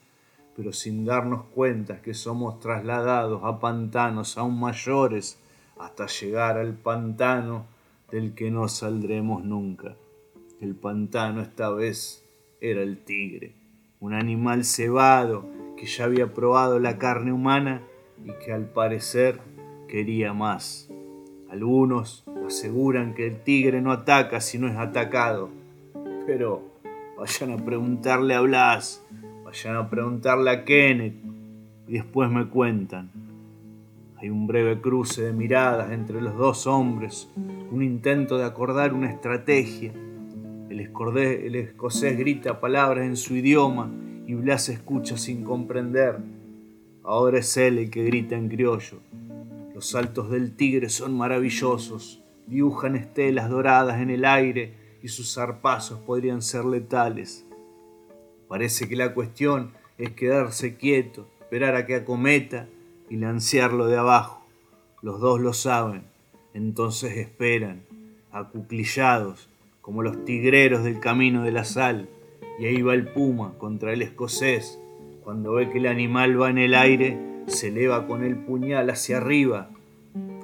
pero 0.58 0.74
sin 0.74 1.06
darnos 1.06 1.46
cuenta 1.56 2.02
que 2.02 2.14
somos 2.14 2.60
trasladados 2.60 3.46
a 3.46 3.62
pantanos 3.62 4.38
aún 4.38 4.60
mayores 4.60 5.40
hasta 5.80 6.08
llegar 6.08 6.58
al 6.58 6.74
pantano 6.74 7.66
del 8.12 8.36
que 8.36 8.52
no 8.52 8.68
saldremos 8.68 9.46
nunca. 9.46 9.96
El 10.60 10.76
pantano 10.76 11.42
esta 11.42 11.70
vez 11.70 12.26
era 12.60 12.82
el 12.82 13.06
tigre, 13.06 13.56
un 14.04 14.14
animal 14.14 14.66
cebado 14.66 15.46
que 15.78 15.86
ya 15.86 16.04
había 16.04 16.34
probado 16.34 16.78
la 16.78 16.98
carne 16.98 17.32
humana 17.32 17.84
y 18.26 18.34
que 18.44 18.52
al 18.52 18.66
parecer 18.66 19.40
quería 19.88 20.34
más. 20.34 20.90
Algunos 21.50 22.26
aseguran 22.46 23.14
que 23.14 23.28
el 23.28 23.40
tigre 23.40 23.82
no 23.82 23.94
ataca 23.94 24.42
si 24.42 24.60
no 24.60 24.68
es 24.68 24.76
atacado, 24.76 25.52
pero 26.28 26.64
vayan 27.18 27.52
a 27.52 27.64
preguntarle 27.64 28.36
a 28.36 28.42
Blas, 28.42 29.06
vayan 29.46 29.78
a 29.78 29.90
preguntarle 29.90 30.52
a 30.52 30.66
Kenneth 30.66 31.16
y 31.88 31.94
después 31.94 32.30
me 32.30 32.50
cuentan. 32.50 33.10
Hay 34.18 34.30
un 34.30 34.48
breve 34.48 34.82
cruce 34.82 35.22
de 35.22 35.32
miradas 35.32 35.94
entre 35.94 36.20
los 36.20 36.36
dos 36.36 36.68
hombres, 36.68 37.30
un 37.72 37.82
intento 37.82 38.38
de 38.38 38.44
acordar 38.44 38.94
una 38.94 39.10
estrategia. 39.10 39.94
El, 40.86 41.56
escocés 41.56 42.18
grita 42.18 42.60
palabras 42.60 43.06
en 43.06 43.16
su 43.16 43.36
idioma 43.36 43.92
y 44.28 44.34
Blas 44.34 44.70
escucha 44.70 45.18
sin 45.18 45.44
comprender. 45.44 46.18
Ahora 47.04 47.40
es 47.40 47.58
él 47.58 47.78
el 47.78 47.90
que 47.90 48.04
grita 48.04 48.36
en 48.36 48.50
criollo. 48.50 49.00
Los 49.74 49.90
saltos 49.90 50.30
del 50.30 50.56
tigre 50.56 50.90
son 50.90 51.18
maravillosos, 51.18 52.22
dibujan 52.48 52.96
estelas 52.96 53.50
doradas 53.50 54.02
en 54.02 54.10
el 54.10 54.26
aire 54.26 54.74
y 55.02 55.08
sus 55.08 55.34
zarpazos 55.34 56.00
podrían 56.00 56.42
ser 56.42 56.66
letales. 56.66 57.46
Parece 58.48 58.88
que 58.88 58.96
la 58.96 59.14
cuestión 59.14 59.72
es 59.98 60.12
quedarse 60.12 60.76
quieto, 60.78 61.28
esperar 61.42 61.76
a 61.76 61.86
que 61.86 61.96
acometa 61.96 62.68
y 63.10 63.18
lancearlo 63.18 63.88
de 63.88 63.98
abajo. 63.98 64.46
Los 65.02 65.20
dos 65.20 65.42
lo 65.42 65.54
saben, 65.54 66.04
entonces 66.54 67.18
esperan, 67.18 67.84
acuclillados, 68.32 69.50
como 69.84 70.02
los 70.02 70.24
tigreros 70.24 70.86
del 70.86 71.02
camino 71.02 71.44
de 71.44 71.52
la 71.52 71.66
sal, 71.66 72.08
y 72.58 72.68
ahí 72.68 72.82
va 72.82 72.94
el 72.94 73.06
puma 73.10 73.56
contra 73.58 73.92
el 73.92 74.02
escocés. 74.02 74.80
Cuando 75.26 75.52
ve 75.52 75.70
que 75.70 75.80
el 75.80 75.88
animal 75.88 76.42
va 76.42 76.50
en 76.50 76.58
el 76.58 76.74
aire, 76.74 77.20
se 77.48 77.68
eleva 77.68 78.08
con 78.08 78.24
el 78.24 78.38
puñal 78.38 78.90
hacia 78.90 79.18
arriba, 79.18 79.70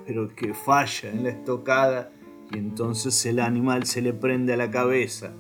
pero 0.05 0.27
que 0.27 0.53
falla 0.53 1.09
en 1.09 1.23
la 1.23 1.29
estocada 1.29 2.11
y 2.51 2.57
entonces 2.57 3.25
el 3.25 3.39
animal 3.39 3.85
se 3.85 4.01
le 4.01 4.11
prende 4.11 4.53
a 4.53 4.57
la 4.57 4.69
cabeza 4.69 5.31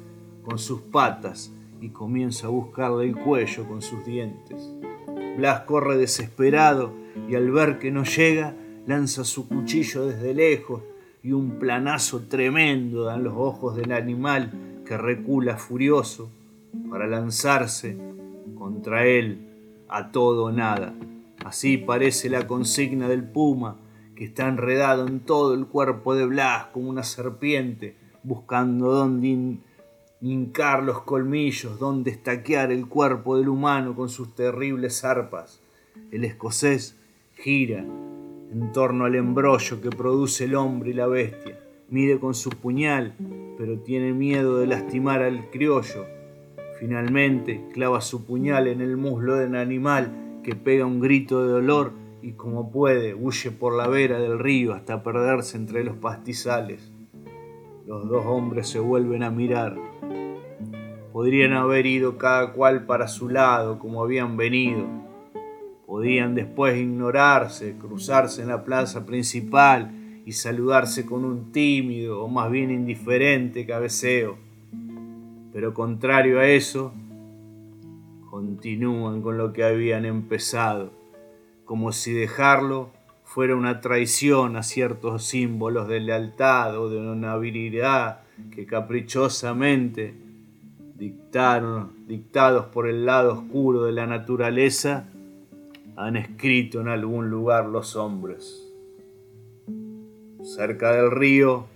con 0.43 0.59
sus 0.59 0.79
patas 0.79 1.51
y 1.81 1.89
comienza 1.89 2.47
a 2.47 2.51
buscarle 2.51 3.05
el 3.05 3.17
cuello 3.17 3.67
con 3.67 3.81
sus 3.81 4.05
dientes. 4.05 4.71
Blas 5.35 5.61
corre 5.61 5.97
desesperado 5.97 6.93
y 7.27 7.35
al 7.35 7.51
ver 7.51 7.79
que 7.79 7.91
no 7.91 8.05
llega, 8.05 8.55
lanza 8.87 9.25
su 9.25 9.49
cuchillo 9.49 10.05
desde 10.05 10.33
lejos 10.33 10.83
y 11.21 11.31
un 11.33 11.59
planazo 11.59 12.21
tremendo 12.29 13.03
dan 13.03 13.23
los 13.23 13.33
ojos 13.35 13.75
del 13.75 13.91
animal 13.91 14.81
que 14.85 14.97
recula 14.97 15.57
furioso 15.57 16.29
para 16.89 17.07
lanzarse 17.07 17.97
contra 18.57 19.05
él 19.05 19.85
a 19.87 20.11
todo 20.11 20.45
o 20.45 20.51
nada. 20.51 20.93
Así 21.43 21.77
parece 21.77 22.29
la 22.29 22.47
consigna 22.47 23.07
del 23.07 23.23
puma, 23.23 23.77
que 24.15 24.25
está 24.25 24.47
enredado 24.47 25.07
en 25.07 25.21
todo 25.21 25.53
el 25.53 25.65
cuerpo 25.65 26.15
de 26.15 26.25
Blas 26.25 26.67
como 26.67 26.89
una 26.89 27.03
serpiente, 27.03 27.95
buscando 28.23 28.91
dónde 28.91 29.57
hincar 30.21 30.83
los 30.83 31.01
colmillos, 31.01 31.79
dónde 31.79 32.11
estaquear 32.11 32.71
el 32.71 32.87
cuerpo 32.87 33.37
del 33.37 33.47
humano 33.47 33.95
con 33.95 34.09
sus 34.09 34.35
terribles 34.35 35.05
arpas. 35.05 35.61
El 36.11 36.25
escocés 36.25 36.97
gira 37.35 37.85
en 38.51 38.71
torno 38.71 39.05
al 39.05 39.15
embrollo 39.15 39.81
que 39.81 39.89
produce 39.89 40.45
el 40.45 40.55
hombre 40.55 40.91
y 40.91 40.93
la 40.93 41.07
bestia. 41.07 41.59
Mide 41.89 42.19
con 42.19 42.33
su 42.33 42.49
puñal, 42.49 43.15
pero 43.57 43.79
tiene 43.79 44.13
miedo 44.13 44.57
de 44.57 44.67
lastimar 44.67 45.21
al 45.21 45.49
criollo. 45.49 46.05
Finalmente 46.79 47.65
clava 47.73 48.01
su 48.01 48.25
puñal 48.25 48.67
en 48.67 48.81
el 48.81 48.95
muslo 48.95 49.35
del 49.35 49.55
animal 49.55 50.41
que 50.43 50.55
pega 50.55 50.85
un 50.85 50.99
grito 50.99 51.43
de 51.43 51.51
dolor 51.51 51.91
y 52.21 52.33
como 52.33 52.71
puede 52.71 53.13
huye 53.13 53.51
por 53.51 53.75
la 53.75 53.87
vera 53.87 54.19
del 54.19 54.39
río 54.39 54.73
hasta 54.73 55.03
perderse 55.03 55.57
entre 55.57 55.83
los 55.83 55.97
pastizales. 55.97 56.91
Los 57.85 58.07
dos 58.07 58.25
hombres 58.25 58.67
se 58.67 58.79
vuelven 58.79 59.23
a 59.23 59.31
mirar. 59.31 59.75
Podrían 61.11 61.53
haber 61.53 61.85
ido 61.85 62.17
cada 62.17 62.53
cual 62.53 62.85
para 62.85 63.07
su 63.07 63.29
lado 63.29 63.79
como 63.79 64.03
habían 64.03 64.37
venido. 64.37 64.85
Podían 65.89 66.35
después 66.35 66.77
ignorarse, 66.77 67.75
cruzarse 67.79 68.43
en 68.43 68.49
la 68.49 68.63
plaza 68.63 69.07
principal 69.07 70.21
y 70.23 70.33
saludarse 70.33 71.03
con 71.03 71.25
un 71.25 71.51
tímido 71.51 72.23
o 72.23 72.27
más 72.27 72.51
bien 72.51 72.69
indiferente 72.69 73.65
cabeceo. 73.65 74.37
Pero 75.51 75.73
contrario 75.73 76.39
a 76.39 76.45
eso, 76.45 76.93
continúan 78.29 79.23
con 79.23 79.39
lo 79.39 79.51
que 79.51 79.63
habían 79.63 80.05
empezado, 80.05 80.91
como 81.65 81.91
si 81.91 82.13
dejarlo 82.13 82.91
fuera 83.23 83.55
una 83.55 83.81
traición 83.81 84.57
a 84.57 84.61
ciertos 84.61 85.25
símbolos 85.25 85.87
de 85.87 86.01
lealtad 86.01 86.79
o 86.79 86.91
de 86.91 86.99
una 86.99 87.35
virilidad 87.37 88.19
que 88.51 88.67
caprichosamente 88.67 90.13
dictaron, 90.95 91.93
dictados 92.07 92.67
por 92.67 92.87
el 92.87 93.07
lado 93.07 93.33
oscuro 93.33 93.85
de 93.85 93.93
la 93.93 94.05
naturaleza, 94.05 95.07
han 95.99 96.15
escrito 96.15 96.79
en 96.79 96.87
algún 96.87 97.29
lugar 97.29 97.65
los 97.65 97.97
hombres. 97.97 98.73
Cerca 100.41 100.93
del 100.93 101.11
río 101.11 101.67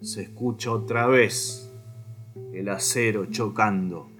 se 0.00 0.22
escucha 0.22 0.70
otra 0.70 1.08
vez 1.08 1.68
el 2.52 2.68
acero 2.68 3.26
chocando. 3.26 4.13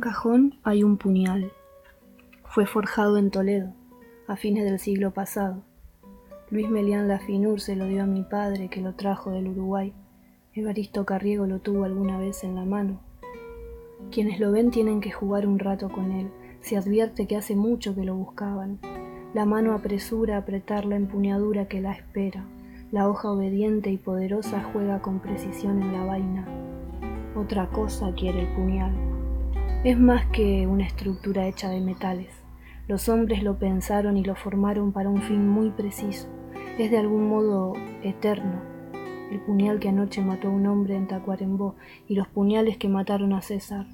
Cajón 0.00 0.58
hay 0.62 0.82
un 0.82 0.96
puñal. 0.96 1.52
Fue 2.44 2.66
forjado 2.66 3.16
en 3.16 3.30
Toledo, 3.30 3.72
a 4.26 4.36
fines 4.36 4.64
del 4.64 4.78
siglo 4.78 5.12
pasado. 5.12 5.62
Luis 6.50 6.68
Melián 6.68 7.08
Lafinur 7.08 7.60
se 7.60 7.76
lo 7.76 7.86
dio 7.86 8.02
a 8.02 8.06
mi 8.06 8.22
padre, 8.22 8.68
que 8.68 8.80
lo 8.80 8.94
trajo 8.94 9.30
del 9.30 9.48
Uruguay. 9.48 9.92
Evaristo 10.54 11.04
Carriego 11.06 11.46
lo 11.46 11.60
tuvo 11.60 11.84
alguna 11.84 12.18
vez 12.18 12.44
en 12.44 12.56
la 12.56 12.64
mano. 12.64 13.00
Quienes 14.10 14.40
lo 14.40 14.52
ven 14.52 14.70
tienen 14.70 15.00
que 15.00 15.12
jugar 15.12 15.46
un 15.46 15.58
rato 15.58 15.88
con 15.88 16.12
él. 16.12 16.30
Se 16.60 16.76
advierte 16.76 17.26
que 17.26 17.36
hace 17.36 17.56
mucho 17.56 17.94
que 17.94 18.04
lo 18.04 18.14
buscaban. 18.14 18.80
La 19.32 19.46
mano 19.46 19.74
apresura 19.74 20.36
a 20.36 20.40
apretar 20.40 20.84
la 20.84 20.96
empuñadura 20.96 21.68
que 21.68 21.80
la 21.80 21.92
espera. 21.92 22.44
La 22.90 23.08
hoja 23.08 23.30
obediente 23.30 23.90
y 23.90 23.96
poderosa 23.96 24.62
juega 24.72 25.00
con 25.00 25.20
precisión 25.20 25.82
en 25.82 25.92
la 25.92 26.04
vaina. 26.04 26.46
Otra 27.36 27.68
cosa 27.68 28.12
quiere 28.14 28.40
el 28.40 28.54
puñal. 28.54 29.09
Es 29.82 29.98
más 29.98 30.26
que 30.26 30.66
una 30.66 30.84
estructura 30.84 31.46
hecha 31.46 31.70
de 31.70 31.80
metales. 31.80 32.28
Los 32.86 33.08
hombres 33.08 33.42
lo 33.42 33.58
pensaron 33.58 34.18
y 34.18 34.22
lo 34.22 34.34
formaron 34.34 34.92
para 34.92 35.08
un 35.08 35.22
fin 35.22 35.48
muy 35.48 35.70
preciso. 35.70 36.28
Es 36.76 36.90
de 36.90 36.98
algún 36.98 37.30
modo 37.30 37.72
eterno. 38.02 38.60
El 39.32 39.40
puñal 39.40 39.80
que 39.80 39.88
anoche 39.88 40.20
mató 40.20 40.48
a 40.48 40.50
un 40.50 40.66
hombre 40.66 40.96
en 40.96 41.06
Tacuarembó 41.06 41.76
y 42.06 42.14
los 42.14 42.28
puñales 42.28 42.76
que 42.76 42.90
mataron 42.90 43.32
a 43.32 43.40
César. 43.40 43.86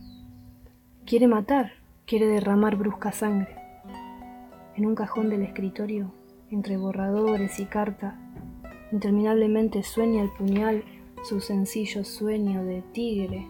Quiere 1.04 1.28
matar, 1.28 1.74
quiere 2.04 2.26
derramar 2.26 2.74
brusca 2.74 3.12
sangre. 3.12 3.54
En 4.74 4.86
un 4.86 4.96
cajón 4.96 5.30
del 5.30 5.42
escritorio, 5.42 6.10
entre 6.50 6.78
borradores 6.78 7.60
y 7.60 7.64
carta, 7.64 8.18
interminablemente 8.90 9.84
sueña 9.84 10.24
el 10.24 10.30
puñal 10.30 10.82
su 11.22 11.40
sencillo 11.40 12.02
sueño 12.02 12.64
de 12.64 12.82
tigre 12.92 13.46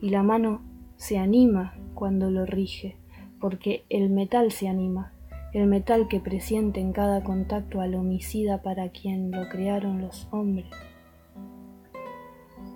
y 0.00 0.08
la 0.08 0.22
mano 0.22 0.69
se 1.00 1.16
anima 1.16 1.72
cuando 1.94 2.30
lo 2.30 2.44
rige, 2.44 2.94
porque 3.40 3.84
el 3.88 4.10
metal 4.10 4.52
se 4.52 4.68
anima, 4.68 5.14
el 5.54 5.66
metal 5.66 6.08
que 6.08 6.20
presiente 6.20 6.78
en 6.78 6.92
cada 6.92 7.24
contacto 7.24 7.80
al 7.80 7.94
homicida 7.94 8.60
para 8.60 8.90
quien 8.90 9.30
lo 9.30 9.48
crearon 9.48 10.02
los 10.02 10.28
hombres. 10.30 10.66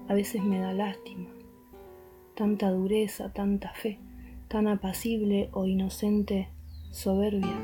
A 0.08 0.14
veces 0.14 0.42
me 0.42 0.58
da 0.58 0.72
lástima, 0.72 1.28
tanta 2.34 2.70
dureza, 2.70 3.30
tanta 3.30 3.74
fe, 3.74 3.98
tan 4.48 4.68
apacible 4.68 5.50
o 5.52 5.66
inocente 5.66 6.48
soberbia, 6.92 7.60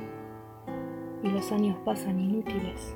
y 1.25 1.29
los 1.31 1.53
años 1.53 1.79
pasan 1.87 2.21
inútiles. 2.21 2.95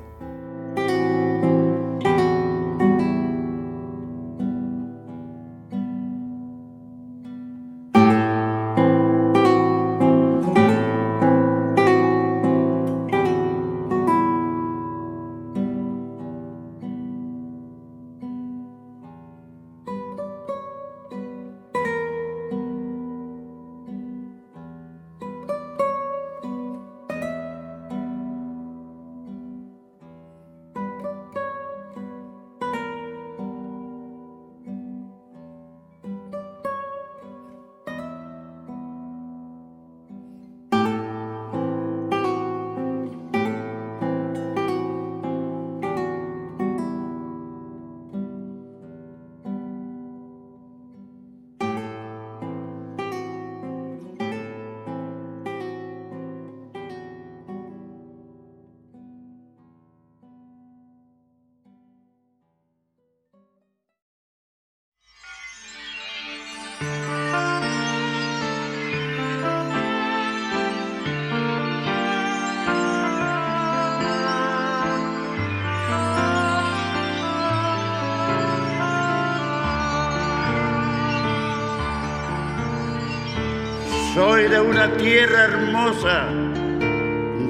Una 84.68 84.90
tierra 84.96 85.44
hermosa, 85.44 86.28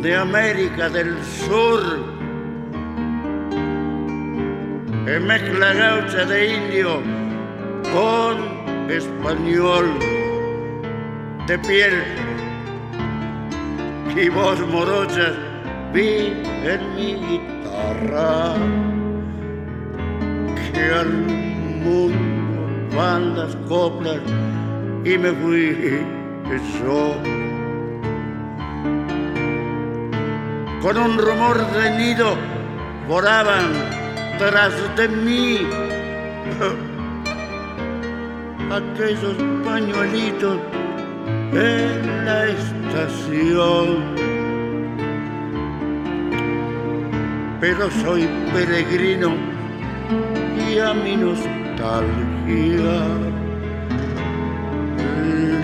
de 0.03 0.17
América 0.17 0.89
del 0.89 1.17
Sur. 1.25 1.81
En 5.07 5.27
mezcla 5.27 5.73
gaucha 5.75 6.25
de 6.25 6.55
indio 6.55 7.03
con 7.93 8.91
español, 8.91 9.87
de 11.47 11.59
piel 11.59 12.03
y 14.17 14.29
voz 14.29 14.61
morochas 14.69 15.35
vi 15.93 16.33
en 16.65 16.95
mi 16.95 17.15
guitarra 17.15 18.55
que 20.73 20.91
al 21.01 21.13
mundo 21.85 22.97
van 22.97 23.37
las 23.37 23.57
coplas 23.69 24.21
y 25.05 25.19
me 25.19 25.33
fui 25.33 26.14
yo. 26.59 27.17
Con 30.81 30.99
un 30.99 31.19
rumor 31.19 31.57
de 31.73 31.91
nido 31.99 32.37
volaban 33.09 33.73
tras 34.39 34.75
de 34.97 35.09
mí 35.09 35.59
aquellos 38.71 39.37
pañuelitos 39.65 40.59
en 41.53 42.25
la 42.25 42.47
estación. 42.47 44.15
Pero 47.61 47.91
soy 47.91 48.29
peregrino 48.53 49.35
y 50.69 50.79
a 50.79 50.93
mi 50.93 51.17
nostalgia 51.17 51.45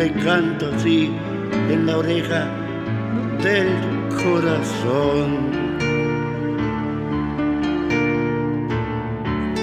le 0.00 0.10
canto 0.12 0.70
así 0.74 1.14
en 1.68 1.84
la 1.84 1.98
oreja 1.98 2.46
del 3.42 3.68
corazón. 4.22 5.28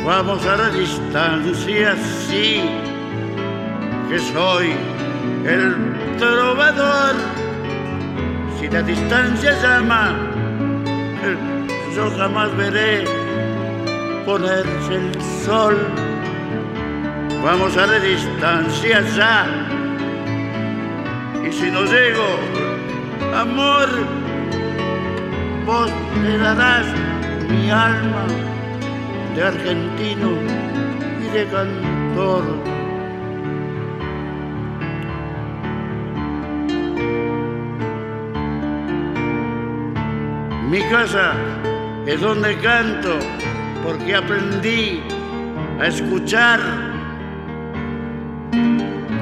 Vamos 0.05 0.45
a 0.45 0.57
la 0.57 0.69
distancia, 0.69 1.95
sí, 2.27 2.61
que 4.09 4.19
soy 4.31 4.73
el 5.43 5.75
trovador. 6.19 7.15
Si 8.59 8.67
la 8.67 8.83
distancia 8.83 9.51
llama, 9.63 10.15
yo 11.95 12.11
jamás 12.15 12.55
veré 12.57 13.05
ponerse 14.23 14.93
el 15.01 15.21
sol. 15.43 15.75
Vamos 17.43 17.75
a 17.75 17.87
la 17.87 17.99
distancia 17.99 19.01
ya. 19.15 19.66
Y 21.47 21.51
si 21.53 21.71
no 21.71 21.85
llego, 21.85 22.25
amor, 23.33 23.87
vos 25.65 25.89
le 26.21 26.37
darás 26.39 26.85
mi 27.49 27.69
alma 27.69 28.25
de 29.33 29.43
argentino 29.43 30.31
y 31.21 31.29
de 31.33 31.45
cantor. 31.45 32.43
Mi 40.69 40.81
casa 40.89 41.31
es 42.05 42.19
donde 42.19 42.57
canto 42.57 43.19
porque 43.85 44.15
aprendí 44.15 45.01
a 45.79 45.87
escuchar 45.87 46.59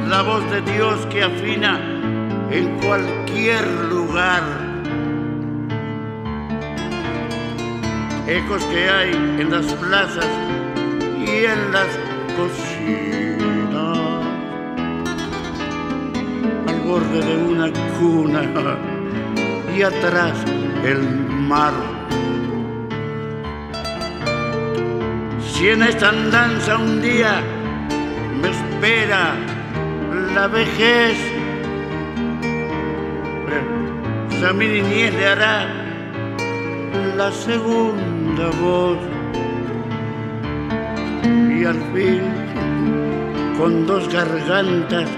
la 0.07 0.23
voz 0.23 0.49
de 0.49 0.61
Dios 0.61 1.05
que 1.07 1.23
afina 1.23 1.94
en 2.55 2.79
cualquier 2.79 3.67
lugar. 3.89 4.43
Ecos 8.27 8.63
que 8.65 8.89
hay 8.89 9.11
en 9.11 9.51
las 9.51 9.65
plazas 9.73 10.25
y 11.19 11.45
en 11.45 11.71
las 11.73 11.87
cocinas, 12.37 13.97
al 16.67 16.79
borde 16.87 17.21
de 17.21 17.37
una 17.37 17.71
cuna 17.99 18.41
y 19.75 19.81
atrás 19.81 20.33
el 20.83 21.01
mar. 21.49 21.73
Si 25.51 25.69
en 25.69 25.83
esta 25.83 26.09
andanza 26.09 26.77
un 26.77 27.01
día 27.01 27.41
me 28.41 28.49
espera 28.49 29.35
la 30.33 30.47
vejez, 30.47 31.34
a 34.47 34.53
mi 34.53 34.67
le 34.67 35.25
hará 35.27 35.67
la 37.17 37.31
segunda 37.31 38.49
voz. 38.61 38.97
Y 41.23 41.65
al 41.65 41.81
fin, 41.93 42.21
con 43.57 43.87
dos 43.87 44.07
gargantas, 44.13 45.09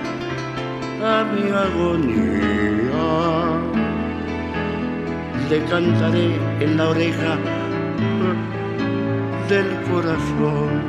a 1.04 1.26
mi 1.34 1.50
agonía 1.52 2.78
le 5.50 5.64
cantaré 5.66 6.36
en 6.60 6.78
la 6.78 6.90
oreja 6.90 7.38
del 9.50 9.70
corazón. 9.90 10.84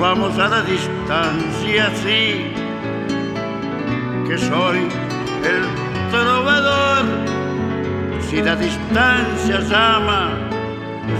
Vamos 0.00 0.38
a 0.38 0.48
la 0.48 0.62
distancia, 0.62 1.90
sí, 2.02 2.61
que 4.32 4.38
soy 4.38 4.78
el 5.52 5.62
trovador. 6.10 7.04
Si 8.26 8.40
la 8.40 8.56
distancia 8.56 9.60
llama, 9.60 10.30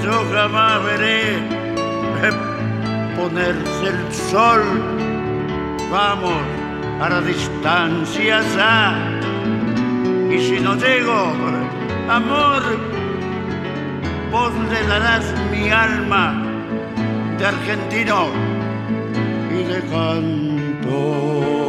yo 0.02 0.24
jamás 0.32 0.82
veré 0.84 1.36
ponerse 3.16 3.86
el 3.94 4.12
sol. 4.30 4.62
Vamos 5.90 6.42
a 7.02 7.08
la 7.10 7.20
distancia 7.20 8.40
ya 8.56 9.20
y 10.30 10.38
si 10.38 10.58
no 10.60 10.74
llego, 10.76 11.20
amor, 12.08 12.62
vos 14.30 14.52
le 14.72 14.86
darás 14.86 15.24
mi 15.50 15.68
alma 15.68 16.42
de 17.36 17.44
argentino 17.44 18.28
y 19.50 19.64
de 19.64 19.80
canto. 19.90 21.61